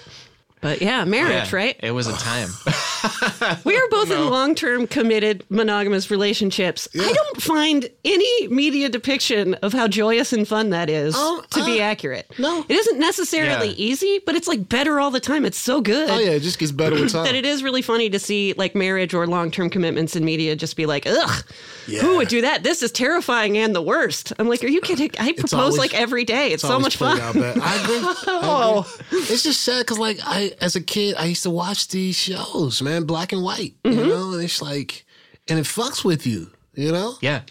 [0.59, 1.75] But yeah, marriage, Yeah, right?
[1.83, 2.49] It was a time.
[3.63, 6.87] We are both in long term committed monogamous relationships.
[6.99, 11.63] I don't find any media depiction of how joyous and fun that is Um, to
[11.63, 12.25] be uh, accurate.
[12.39, 12.65] no.
[12.67, 13.73] It isn't necessarily Yeah.
[13.77, 15.45] easy, but it's like better all the time.
[15.45, 16.09] It's so good.
[16.09, 17.25] oh yeah, it just gets better with time.
[17.25, 20.55] That it is really funny to see like marriage or long term commitments in media
[20.55, 21.43] just be like, ugh,
[21.87, 21.99] Yeah.
[22.01, 22.63] who would do that?
[22.63, 24.33] This is terrifying and the worst.
[24.39, 25.11] I'm like, are you kidding?
[25.19, 26.51] I propose always- like every day.
[26.51, 27.21] It's, so much fun.
[27.21, 27.61] I agree.
[27.61, 28.91] I agree.
[29.29, 32.81] It's just sad because, like, I as a kid, I used to watch these shows,
[32.81, 33.75] man, black and white.
[33.83, 33.99] Mm-hmm.
[33.99, 35.05] You know, and it's like,
[35.47, 36.51] and it fucks with you.
[36.75, 37.41] You know, Yeah.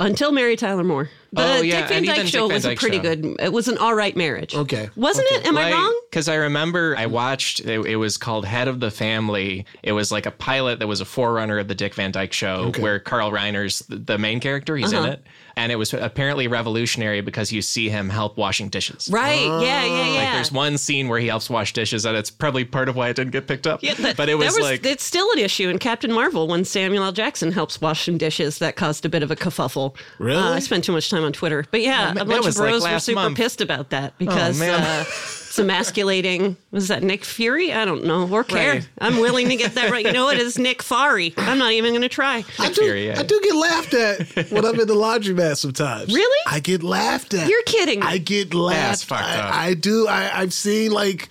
[0.00, 1.08] Until Mary Tyler Moore.
[1.32, 3.02] The Oh, yeah, Dick Van Dyke show Van was a pretty show.
[3.02, 3.36] good.
[3.38, 4.52] It was an all right marriage.
[4.52, 4.90] Okay.
[4.96, 5.46] Wasn't it?
[5.46, 6.00] Am I wrong?
[6.10, 9.66] Because I remember I watched, it, it was called Head of the Family.
[9.84, 12.72] It was like a pilot that was a forerunner of the Dick Van Dyke show
[12.80, 14.76] where Carl Reiner's the, the main character.
[14.76, 15.04] He's Uh-huh.
[15.06, 15.24] in it.
[15.56, 19.08] And it was apparently revolutionary because you see him help washing dishes.
[19.12, 19.40] Right.
[19.44, 20.18] yeah, yeah, yeah.
[20.24, 23.08] Like there's one scene where he helps wash dishes, and it's probably part of why
[23.08, 23.82] it didn't get picked up.
[23.82, 26.64] Yeah, that- but it was, that like, it's still an issue in Captain Marvel when
[26.64, 27.12] Samuel L.
[27.12, 28.58] Jackson helps wash some dishes.
[28.58, 29.94] That caused a bit of a kerfuffle.
[30.18, 30.42] Really?
[30.42, 32.58] Uh, I spent too much time on Twitter, but yeah, that a bunch of was,
[32.58, 33.36] like, bros were super month.
[33.36, 34.80] pissed about that because man.
[34.82, 35.04] uh,
[35.54, 36.56] it's emasculating.
[36.72, 37.72] Was that Nick Fury?
[37.72, 38.72] I don't know or care.
[38.72, 38.88] Right.
[39.00, 40.04] I'm willing to get that right.
[40.04, 40.36] You know what?
[40.36, 41.32] It's Nick Fari.
[41.36, 42.44] I'm not even going to try.
[42.58, 42.82] I do.
[42.82, 43.20] Fury, yeah.
[43.20, 46.12] I do get laughed at when I'm in the laundromat sometimes.
[46.12, 46.42] Really?
[46.48, 47.48] I get laughed at.
[47.48, 48.02] You're kidding.
[48.02, 49.04] I get laughed.
[49.04, 49.66] fucked I.
[49.66, 50.08] I do.
[50.08, 51.28] I, I've seen like,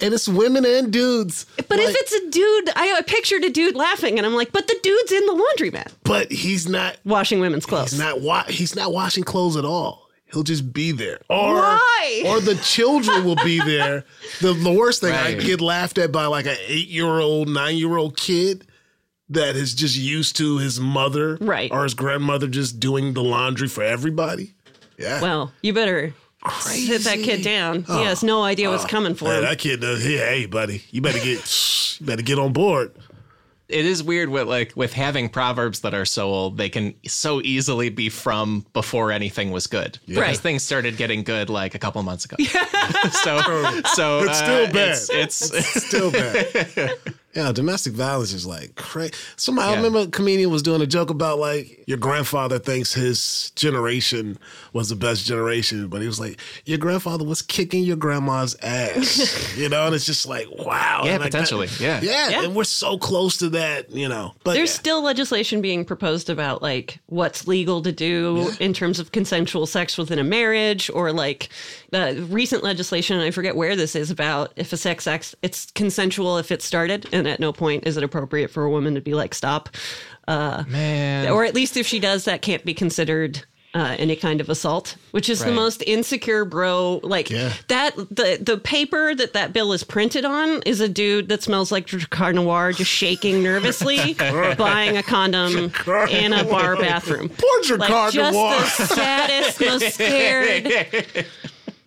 [0.00, 1.44] and it's women and dudes.
[1.56, 4.52] But like, if it's a dude, I, I pictured a dude laughing, and I'm like,
[4.52, 6.96] but the dude's in the laundromat but he's not.
[7.04, 7.90] washing women's clothes.
[7.90, 8.22] He's not.
[8.22, 10.05] Wa- he's not washing clothes at all.
[10.36, 11.18] He'll just be there.
[11.30, 12.22] Or, Why?
[12.26, 14.04] Or the children will be there.
[14.42, 17.76] The, the worst thing, I get laughed at by like an eight year old, nine
[17.76, 18.66] year old kid
[19.30, 21.72] that is just used to his mother Right.
[21.72, 24.52] or his grandmother just doing the laundry for everybody.
[24.98, 25.22] Yeah.
[25.22, 26.12] well, you better
[26.60, 27.84] sit that kid down.
[27.84, 28.04] He ah.
[28.04, 28.88] has no idea what's ah.
[28.88, 29.44] coming for Man, him.
[29.44, 30.04] that kid uh, does.
[30.04, 32.92] Hey, hey, buddy, you better get, you better get on board.
[33.68, 37.40] It is weird with like with having proverbs that are so old they can so
[37.42, 40.36] easily be from before anything was good because Right.
[40.36, 42.36] things started getting good like a couple months ago
[43.10, 43.40] so
[43.94, 44.98] so It's still uh, bad.
[45.10, 46.92] it's, it's Still bad.
[47.36, 49.12] yeah, domestic violence is like crazy.
[49.36, 53.50] Somebody, I remember a comedian was doing a joke about like your grandfather thinks his
[53.54, 54.38] generation
[54.72, 59.56] was the best generation, but he was like, your grandfather was kicking your grandma's ass,
[59.58, 62.00] you know, and it's just like, wow, Yeah, And, like, that- potentially, yeah.
[62.02, 62.44] yeah, Yeah.
[62.44, 64.34] and we're so close to that, you know.
[64.44, 64.80] But There's yeah.
[64.80, 69.98] still legislation being proposed about like what's legal to do in terms of consensual sex
[69.98, 71.50] within a marriage, or like
[71.92, 73.18] uh, recent legislation.
[73.20, 77.06] I forget where this is about if a sex act it's consensual if it started,
[77.12, 79.68] and at no point is it appropriate for a woman to be like stop,
[80.28, 83.44] man or at least if she does, that can't be considered.
[83.74, 86.98] Uh, any kind of assault, which is the most insecure bro.
[87.02, 87.52] Like Yeah.
[87.68, 91.70] that, the the paper that that bill is printed on is a dude that smells
[91.70, 94.14] like Drakkar Noir, just shaking nervously,
[94.56, 95.70] buying a condom
[96.08, 97.28] in a bar bathroom.
[97.28, 98.58] Poor Like Drakkar just Noir.
[98.60, 101.26] the saddest, most scared.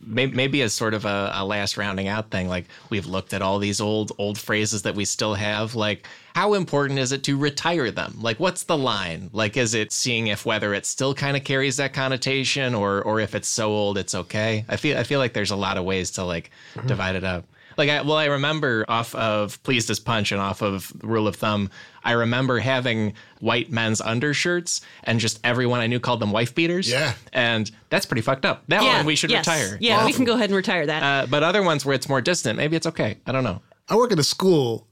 [0.10, 3.42] Maybe, maybe as sort of a, a last rounding out thing like we've looked at
[3.42, 6.06] all these old old phrases that we still have like
[6.36, 8.16] how important is it to retire them?
[8.22, 9.30] Like what's the line?
[9.34, 13.20] Like is it seeing if whether it still kind of carries that connotation or or
[13.20, 14.66] if it's so old it's okay?
[14.68, 16.88] I feel i feel like there's a lot of ways to like mm-hmm.
[16.88, 17.46] divide it up
[17.80, 21.36] like I, well i remember off of pleased as punch and off of rule of
[21.36, 21.72] thumb
[22.04, 26.88] i remember having white men's undershirts and just everyone i knew called them wife beaters
[26.92, 27.14] Yeah.
[27.34, 29.48] and that's pretty fucked up that Yeah, one we should yes.
[29.48, 31.02] retire Yeah, we can go ahead and retire that.
[31.04, 33.18] uh, but other ones where it's more distant, maybe it's okay.
[33.26, 33.62] I don't know.
[33.88, 34.86] I work at a school,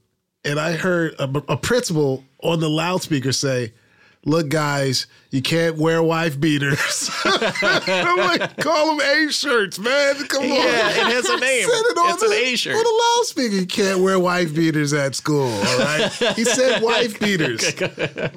[0.44, 3.72] and I heard a, a principal on the loudspeaker say,
[4.24, 10.14] "Look, guys, you can't wear wife beaters." I'm like, call them A shirts, man.
[10.28, 10.48] Come on.
[10.48, 11.68] Yeah, it has a name.
[11.68, 12.74] Said it on It's the, an A shirt.
[12.76, 15.48] On the loudspeaker, you can't wear wife beaters at school.
[15.50, 17.64] All right, he said wife beaters.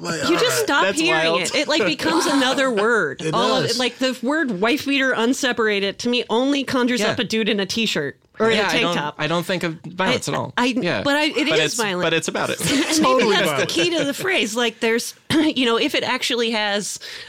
[0.02, 0.64] Like, You just right.
[0.64, 1.40] stop That's hearing wild.
[1.42, 1.54] it.
[1.54, 3.20] It like becomes another word.
[3.22, 3.76] It All of does.
[3.76, 7.12] it, like the word wife beater unseparated to me only conjures Yeah.
[7.12, 9.14] up a dude in a t-shirt or in yeah, a I tank don't, top.
[9.18, 10.52] I don't think of violence I- at all.
[10.56, 12.02] I- yeah, but I- it but is it's, violent.
[12.02, 12.60] But it's about it.
[12.70, 13.58] and maybe that's violent.
[13.60, 14.56] the key to the phrase.
[14.56, 16.81] Like, there's, you know, if it actually has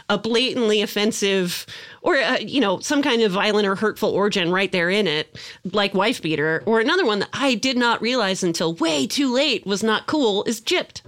[0.10, 1.66] a blatantly offensive
[2.02, 5.38] or, uh, you know, some kind of violent or hurtful origin right there in it,
[5.72, 9.66] like wife beater, or another one that I did not realize until way too late
[9.66, 11.02] was not cool, is gypped.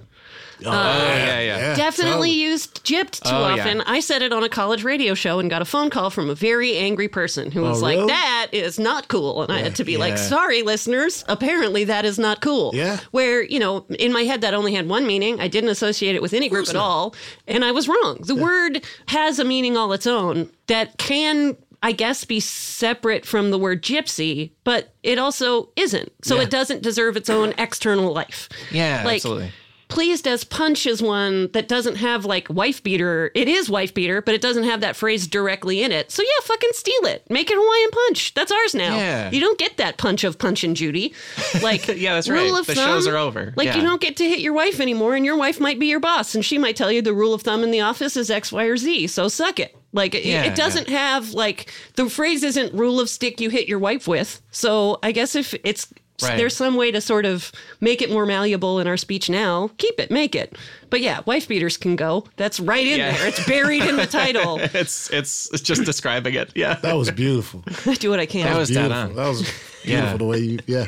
[0.66, 1.76] Oh, uh, yeah, yeah.
[1.76, 2.32] Definitely totally.
[2.32, 3.62] used gypped too Oh, yeah.
[3.64, 3.82] often.
[3.82, 6.36] I said it on a college radio show and got a phone call from a
[6.36, 8.08] very angry person who oh, was like, really?
[8.08, 11.26] "That is not cool," and I had to be like, "Sorry, listeners.
[11.28, 13.00] Apparently, that is not cool." Yeah.
[13.12, 15.40] Where you know, in my head, that only had one meaning.
[15.40, 16.82] I didn't associate it with any group at not.
[16.84, 17.16] all,
[17.48, 18.20] and I was wrong.
[18.22, 21.58] The word has a meaning all its own that can.
[21.84, 26.12] I guess be separate from the word gypsy, but it also isn't.
[26.24, 26.44] So Yeah.
[26.44, 28.50] it doesn't deserve its own external life.
[28.72, 29.52] Yeah, Like, absolutely.
[29.96, 33.32] Pleased as Punch is one that doesn't have like wife beater.
[33.34, 36.12] It is wife beater, but it doesn't have that phrase directly in it.
[36.12, 37.24] So yeah, fucking steal it.
[37.30, 38.34] Make it Hawaiian Punch.
[38.34, 38.98] That's ours now.
[38.98, 39.32] Yeah.
[39.32, 41.14] You don't get that punch of Punch and Judy.
[41.62, 42.60] Like Yeah, that's rule right.
[42.60, 43.54] of The thumb, shows are over.
[43.56, 43.78] Like Yeah.
[43.78, 46.36] you don't get to hit your wife anymore, and your wife might be your boss,
[46.36, 48.66] and she might tell you the rule of thumb in the office is X, Y,
[48.66, 49.08] or Z.
[49.08, 49.78] So suck it.
[49.94, 53.80] Like Yeah, it doesn't have like the phrase isn't rule of stick you hit your
[53.80, 54.42] wife with.
[54.52, 55.88] So I guess if it's
[56.24, 56.38] Right.
[56.38, 57.52] there's some way to sort of
[57.82, 59.70] make it more malleable in our speech now.
[59.78, 60.58] Keep it, make it.
[60.90, 62.26] But yeah, wife beaters can go.
[62.38, 63.12] That's right in Yeah.
[63.18, 63.28] there.
[63.28, 64.60] It's buried in the title.
[64.62, 66.52] It's it's it's just describing it.
[66.56, 66.76] Yeah.
[66.76, 67.64] That was beautiful.
[67.86, 68.46] I do what I can.
[68.46, 69.10] That was dead beautiful.
[69.10, 69.16] on.
[69.16, 69.42] That was
[69.84, 70.18] beautiful Yeah.
[70.18, 70.60] the way you.
[70.68, 70.88] Yeah,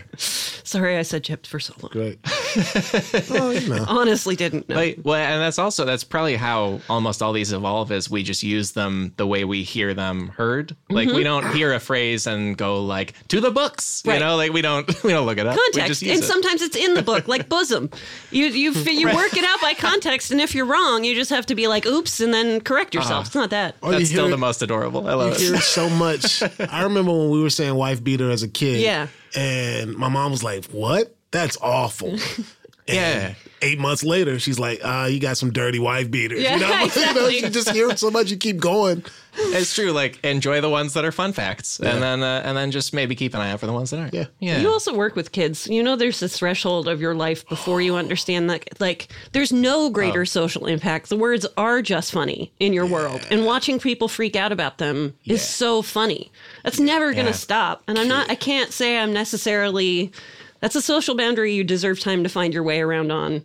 [0.68, 1.92] Sorry, I said gypped for so long.
[1.94, 2.20] great.
[3.32, 3.86] oh, you know.
[3.88, 4.76] Honestly, didn't know.
[4.76, 8.44] Like, well, and that's also that's probably how almost all these evolve is we just
[8.44, 10.76] use them the way we hear them heard.
[10.90, 11.24] Like we mm-hmm.
[11.24, 14.04] don't hear a phrase and go like to the books.
[14.06, 14.16] Right.
[14.16, 15.56] You know, like we don't we don't look it up.
[15.56, 16.28] We context just use and it.
[16.28, 17.90] sometimes it's in the book like bosom
[18.32, 21.30] you you fi- you work it out by context and if you're wrong you just
[21.30, 23.04] have to be like oops and then correct uh-huh.
[23.04, 25.08] yourself it's not that Oh, you that's hear still it- the most adorable.
[25.08, 25.60] I You love hear it.
[25.60, 26.44] it so much.
[26.60, 28.82] I remember when we were saying wife beater as a kid.
[28.82, 29.08] Yeah.
[29.36, 31.16] And my mom was like, "What?
[31.32, 32.18] That's awful."
[32.88, 33.34] Yeah.
[33.64, 36.86] Eight months later, she's like, "Uh, you got some dirty wife beaters." Yeah, you know,
[37.08, 39.04] you know, you just hear it so much, you keep going.
[39.40, 39.92] It's true.
[39.92, 41.94] Like enjoy the ones that are fun facts, Yeah.
[41.94, 44.00] and then uh, and then just maybe keep an eye out for the ones that
[44.00, 44.14] aren't.
[44.14, 44.26] Yeah.
[44.40, 44.60] Yeah.
[44.62, 47.96] you also work with kids you know there's this threshold of your life before you
[47.96, 52.86] understand that like there's no greater social impact the words are just funny in your
[52.86, 56.32] world and watching people freak out about them is so funny
[56.64, 57.36] that's never going to Yeah.
[57.36, 60.12] stop and i'm not i can't say i'm necessarily
[60.60, 63.44] that's a social boundary you deserve time to find your way around on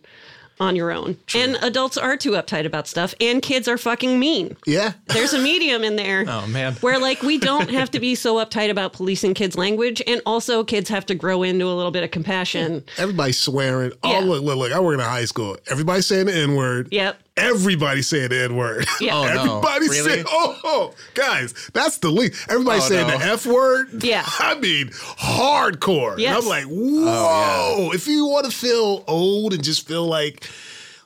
[0.60, 4.54] on your own and adults are too uptight about stuff and kids are fucking mean
[4.66, 4.92] Yeah.
[5.06, 6.74] there's a medium in there Oh man.
[6.74, 10.62] where like we don't have to be so uptight about policing kids language and also
[10.62, 13.92] kids have to grow into a little bit of compassion Everybody's swearing.
[14.04, 14.18] Yeah.
[14.18, 14.72] Oh, look, look, look.
[14.72, 15.56] I work in a high school.
[15.70, 16.88] Everybody's saying the N word.
[16.92, 18.84] yep Everybody saying the N word.
[19.00, 19.16] Yeah.
[19.16, 19.60] Oh, no.
[19.88, 19.98] Really?
[19.98, 22.46] saying, oh, oh, guys, that's the least.
[22.50, 23.18] Everybody Oh, saying no.
[23.18, 24.04] the F word.
[24.04, 24.22] Yeah.
[24.38, 26.14] I mean, hardcore.
[26.14, 27.92] And I'm like, oh, whoa.
[27.92, 30.46] If you want to feel old and just feel like,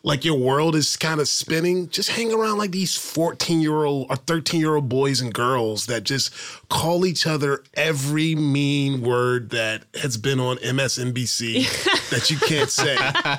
[0.06, 4.06] like your world is kind of spinning, just hang around like these 14 year old
[4.08, 6.32] or 13 year old boys and girls that just
[6.68, 12.96] call each other every mean word that has been on MSNBC that you can't say.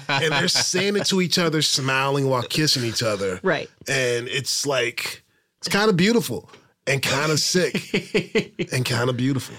[0.09, 3.39] and they're saying it to each other, smiling while kissing each other.
[3.43, 3.69] Right.
[3.87, 5.23] And it's like,
[5.59, 6.49] it's kind of beautiful
[6.85, 7.75] and kind of sick
[8.73, 9.55] and kind of beautiful.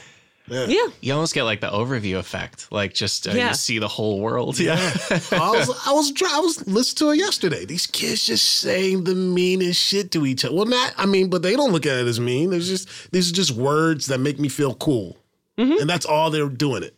[0.51, 3.49] Yeah You almost get like the overview effect, like just uh, Yeah.
[3.49, 4.59] you see the whole world.
[4.59, 4.75] Yeah.
[5.33, 7.65] I was I was I was listening to it yesterday.
[7.65, 10.55] These kids just saying the meanest shit to each other.
[10.55, 12.53] Well, not I mean, but they don't look at it as mean.
[12.53, 15.17] It's just these are just words that make me feel cool,
[15.59, 15.81] Mm-hmm.
[15.81, 16.95] and that's all they're doing it.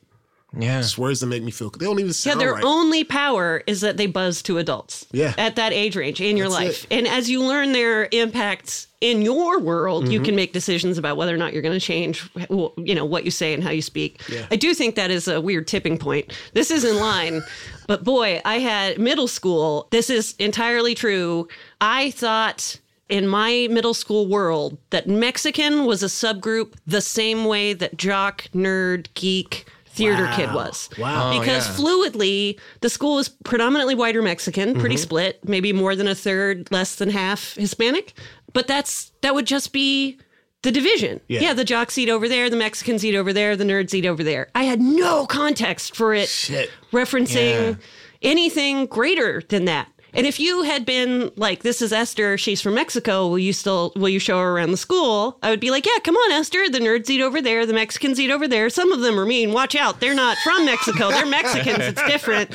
[0.59, 0.80] Yeah.
[0.80, 1.70] It's words that make me feel.
[1.70, 2.64] They don't even sound yeah their right.
[2.64, 5.32] only power is that they buzz to adults Yeah.
[5.38, 6.96] at that age range in your That's life it.
[6.98, 10.12] and as you learn their impacts in your world Mm-hmm.
[10.12, 13.24] you can make decisions about whether or not you're going to change you know what
[13.24, 14.46] you say and how you speak Yeah.
[14.51, 17.42] i do think that is a weird tipping point this is in line
[17.86, 21.48] but boy i had middle school this is entirely true
[21.80, 22.78] i thought
[23.09, 28.44] in my middle school world that mexican was a subgroup the same way that jock
[28.55, 29.64] nerd geek
[30.01, 31.30] theater kid was Wow.
[31.32, 31.74] Oh, because yeah.
[31.84, 35.03] fluidly the school is predominantly white or mexican pretty Mm-hmm.
[35.03, 38.14] split maybe more than a third less than half hispanic
[38.53, 40.18] but that's that would just be
[40.62, 41.40] the division Yeah.
[41.40, 41.53] yeah.
[41.55, 44.48] the jocks eat over there the mexicans eat over there the nerds eat over there
[44.55, 46.70] i had no context for it Shit.
[46.92, 47.78] referencing
[48.22, 49.88] anything greater than that.
[50.15, 52.37] And if you had been like, "This is Esther.
[52.39, 53.29] She's from Mexico.
[53.29, 55.99] Will you still will you show her around the school?" I would be like, "Yeah,
[56.03, 56.69] come on, Esther.
[56.69, 57.67] The nerds eat over there.
[57.67, 58.71] The Mexicans eat over there.
[58.71, 59.53] Some of them are mean.
[59.53, 60.01] Watch out.
[60.01, 61.11] They're not from Mexico.
[61.11, 61.85] They're Mexicans.
[61.85, 62.55] It's different."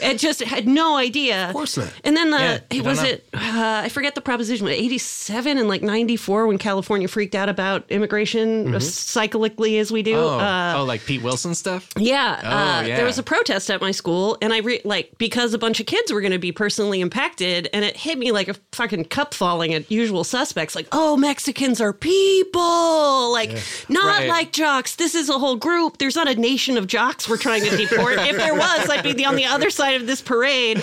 [0.00, 1.46] It just had no idea.
[1.48, 1.92] Of course not.
[2.04, 3.08] And then the Yeah, it was know.
[3.08, 7.48] it uh, I forget the proposition, but 87 and like 94 when California freaked out
[7.48, 10.16] about immigration uh, cyclically as we do.
[10.16, 11.88] Oh, Uh, oh, like Pete Wilson stuff.
[11.98, 12.96] yeah, Oh, uh, yeah.
[12.96, 15.86] there was a protest at my school, and I re- like because a bunch of
[15.86, 19.34] kids were going to be personally impacted, and it hit me like a fucking cup
[19.34, 20.74] falling at usual suspects.
[20.74, 23.50] Like, oh, Mexicans are people, like
[23.88, 24.28] not Right.
[24.28, 24.96] like jocks.
[24.96, 25.98] This is a whole group.
[25.98, 28.18] There's not a nation of jocks we're trying to deport.
[28.18, 30.82] if there was, I'd be the, on the other side of this parade.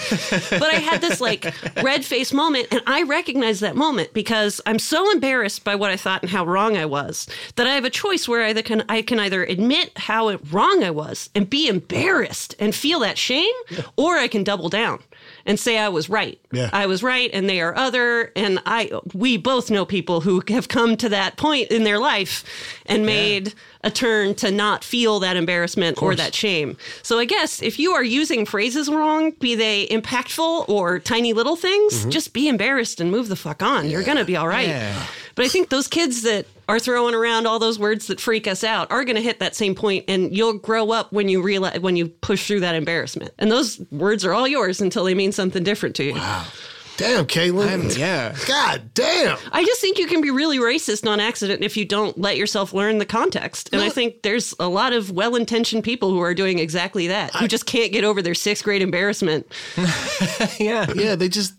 [0.49, 4.79] But I had this like red face moment, and I recognize that moment because I'm
[4.79, 7.89] so embarrassed by what I thought and how wrong I was that I have a
[7.89, 12.55] choice where I can I can either admit how wrong I was and be embarrassed
[12.59, 13.53] and feel that shame,
[13.97, 14.99] or I can double down
[15.45, 16.39] and say I was right.
[16.51, 16.69] Yeah.
[16.71, 18.31] I was right, and they are other.
[18.35, 22.43] And I we both know people who have come to that point in their life
[22.85, 26.77] and made a turn to not feel that embarrassment or that shame.
[27.01, 31.55] So I guess if you are using phrases wrong, be they impactful or tiny little
[31.55, 32.09] things, mm-hmm.
[32.09, 33.89] just be embarrassed and move the fuck on.
[33.89, 34.67] You're gonna be all right.
[34.67, 35.05] Yeah.
[35.35, 38.63] But I think those kids that are throwing around all those words that freak us
[38.63, 41.79] out are going to hit that same point and you'll grow up when you realize
[41.79, 43.31] when you push through that embarrassment.
[43.39, 46.13] And those words are all yours until they mean something different to you.
[46.13, 46.45] Wow.
[46.95, 47.97] Damn, Caitlin.
[47.97, 48.35] Yeah.
[48.47, 49.37] God damn.
[49.51, 52.71] I just think you can be really racist on accident if you don't let yourself
[52.71, 53.69] learn the context.
[53.73, 57.47] And I think there's a lot of well-intentioned people who are doing exactly that, who
[57.47, 59.47] just can't get over their sixth grade embarrassment.
[60.59, 60.91] Yeah.
[60.93, 61.53] Yeah, they just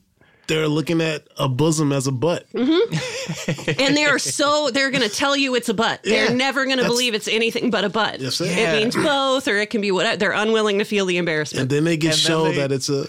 [0.47, 2.47] they're looking at a bosom as a butt.
[2.53, 3.81] Mm-hmm.
[3.81, 6.01] And they are so they're going to tell you it's a butt.
[6.03, 8.21] They're never going to believe it's anything but a butt.
[8.21, 8.45] Yes, sir.
[8.45, 8.77] It Yeah.
[8.79, 10.17] means both, or it can be whatever.
[10.17, 11.63] They're unwilling to feel the embarrassment.
[11.63, 13.07] And then they get And then shown that it's a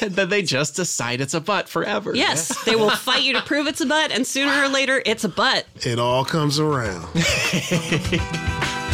[0.08, 2.14] that they just decide it's a butt forever.
[2.14, 5.24] Yes, they will fight you to prove it's a butt, and sooner or later, it's
[5.24, 5.66] a butt.
[5.82, 7.06] it all comes around.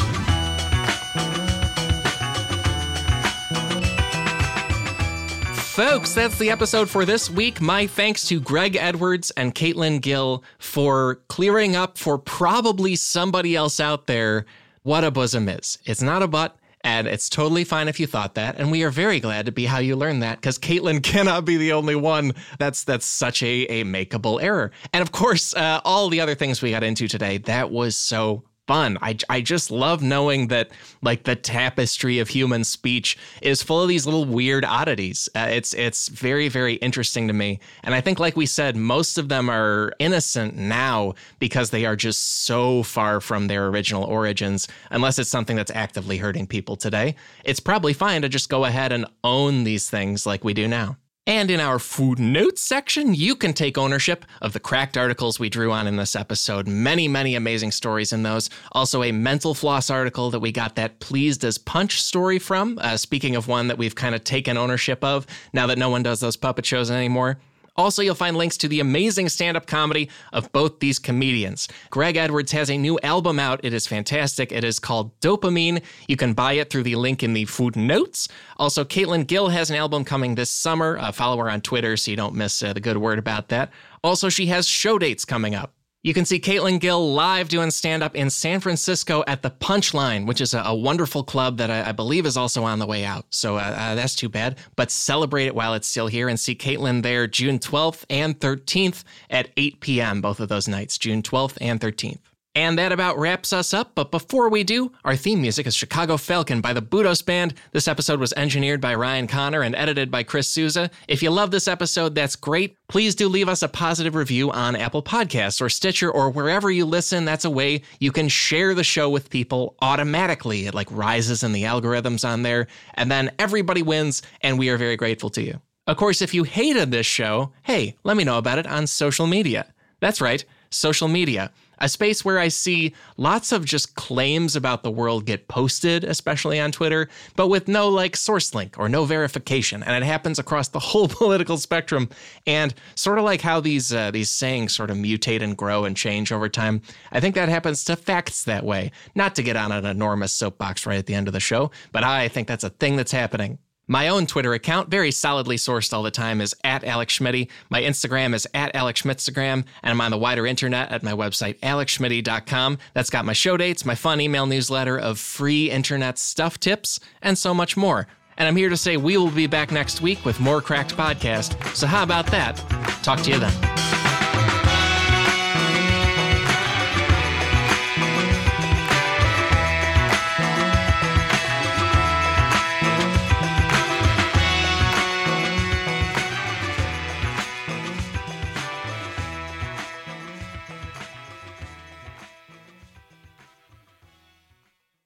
[5.83, 7.61] Folks, that's the episode for this week.
[7.61, 13.81] My thanks to Greg Edwards and Caitlin Gill for clearing up for probably somebody else
[13.81, 14.47] out there
[14.85, 15.79] what a bosom is.
[15.85, 16.57] It's not a butt.
[16.85, 18.61] And it's totally fine if you thought that.
[18.61, 21.57] And we are very glad to be how you learned that because Caitlin cannot be
[21.57, 22.33] the only one.
[22.61, 24.71] That's that's such a, a makeable error.
[24.93, 28.45] And of course, uh, all the other things we got into today, that was so
[28.67, 28.97] fun.
[29.03, 30.71] I, I just love knowing that
[31.03, 35.29] like the tapestry of human speech is full of these little weird oddities.
[35.35, 39.19] Uh, it's it's very very interesting to me, and I think like we said, most
[39.19, 44.69] of them are innocent now because they are just so far from their original origins.
[44.91, 48.93] Unless it's something that's actively hurting people today, it's probably fine to just go ahead
[48.93, 50.97] and own these things like we do now.
[51.27, 55.71] And in our footnotes section, you can take ownership of the cracked articles we drew
[55.71, 56.67] on in this episode.
[56.67, 58.51] Many, many amazing stories in those.
[58.73, 62.77] Also, a mental floss article that we got that pleased as punch story from.
[62.81, 66.03] Uh, speaking of one that we've kind of taken ownership of now that no one
[66.03, 67.39] does those puppet shows anymore.
[67.77, 71.69] Also, you'll find links to the amazing stand up comedy of both these comedians.
[71.91, 73.61] Greg Edwards has a new album out.
[73.65, 74.53] It is fantastic.
[74.53, 75.83] It is called Dopamine.
[76.07, 78.29] You can buy it through the link in the footnotes.
[78.59, 80.99] Also, Caitlin Gill has an album coming this summer.
[80.99, 83.71] Uh, follow her on Twitter so you don't miss uh, the good word about that.
[84.05, 85.73] Also, she has show dates coming up.
[86.05, 90.27] You can see Caitlin Gill live doing stand up in San Francisco at the Punchline,
[90.27, 93.05] which is a, a wonderful club that I, I believe is also on the way
[93.05, 93.25] out.
[93.31, 94.59] So uh, uh, that's too bad.
[94.75, 99.05] But celebrate it while it's still here and see Caitlin there June 12th and 13th
[99.31, 102.19] at 8 p.m., both of those nights, June 12th and 13th.
[102.55, 103.93] And that about wraps us up.
[103.95, 107.55] But before we do, our theme music is Chicago Falcon by the Budos Band.
[107.73, 110.91] This episode was engineered by Ryan Connor and edited by Chris Souza.
[111.09, 112.77] If you love this episode, that's great.
[112.89, 116.85] Please do leave us a positive review on Apple Podcasts or Stitcher or wherever you
[116.85, 117.25] listen.
[117.25, 120.67] That's a way you can share the show with people automatically.
[120.67, 124.77] It like rises in the algorithms on there, and then everybody wins, and we are
[124.77, 125.59] very grateful to you.
[125.87, 129.27] Of course, if you hated this show, hey, let me know about it on social
[129.27, 129.73] media.
[130.01, 131.51] That's right, social media.
[131.83, 136.61] A space where I see lots of just claims about the world get posted, especially
[136.61, 140.69] on Twitter, but with no like source link or no verification, and it happens across
[140.69, 142.09] the whole political spectrum.
[142.47, 145.97] And sort of like how these uh, these sayings sort of mutate and grow and
[145.97, 148.93] change over time, I think that happens to facts that way.
[149.17, 152.05] Not to get on an enormous soapbox right at the end of the show, but
[152.05, 153.59] I think that's a thing that's happening.
[153.89, 157.49] My own Twitter account, very solidly sourced all the time, is at Alex Schmidty.
[157.69, 161.59] My Instagram is at Alex Schmitzagram, and I'm on the wider internet at my website,
[161.61, 162.79] alexschmidty.com.
[162.95, 167.37] That's got my show dates, my fun email newsletter of free internet stuff tips, and
[167.37, 168.07] so much more.
[168.39, 171.77] And I'm here to say we will be back next week with more Cracked Podcast.
[171.77, 172.57] So, how about that?
[173.03, 174.12] Talk to you then.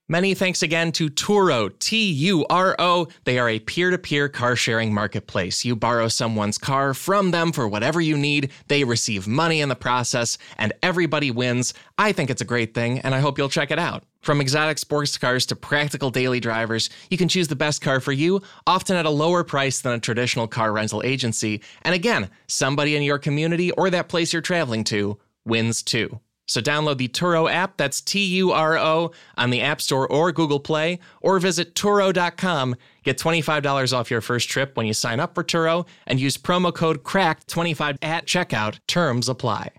[0.08, 3.08] Many thanks again to Turo, T U R O.
[3.24, 5.64] They are a peer to peer car sharing marketplace.
[5.64, 9.74] You borrow someone's car from them for whatever you need, they receive money in the
[9.74, 11.74] process, and everybody wins.
[11.98, 14.04] I think it's a great thing, and I hope you'll check it out.
[14.20, 18.12] From exotic sports cars to practical daily drivers, you can choose the best car for
[18.12, 21.62] you, often at a lower price than a traditional car rental agency.
[21.82, 26.20] And again, somebody in your community or that place you're traveling to wins too.
[26.46, 30.32] So download the Turo app, that's T U R O, on the App Store or
[30.32, 32.76] Google Play, or visit Turo.com.
[33.02, 36.72] Get $25 off your first trip when you sign up for Turo and use promo
[36.74, 38.78] code CRACKED25 at checkout.
[38.86, 39.70] Terms apply.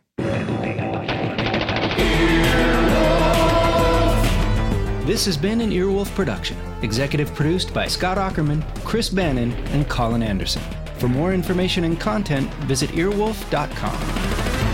[5.07, 10.21] This has been an Earwolf production, executive produced by Scott Aukerman, Chris Bannon, and Colin
[10.21, 10.61] Anderson.
[10.97, 14.66] For more information and content, visit earwolf.com.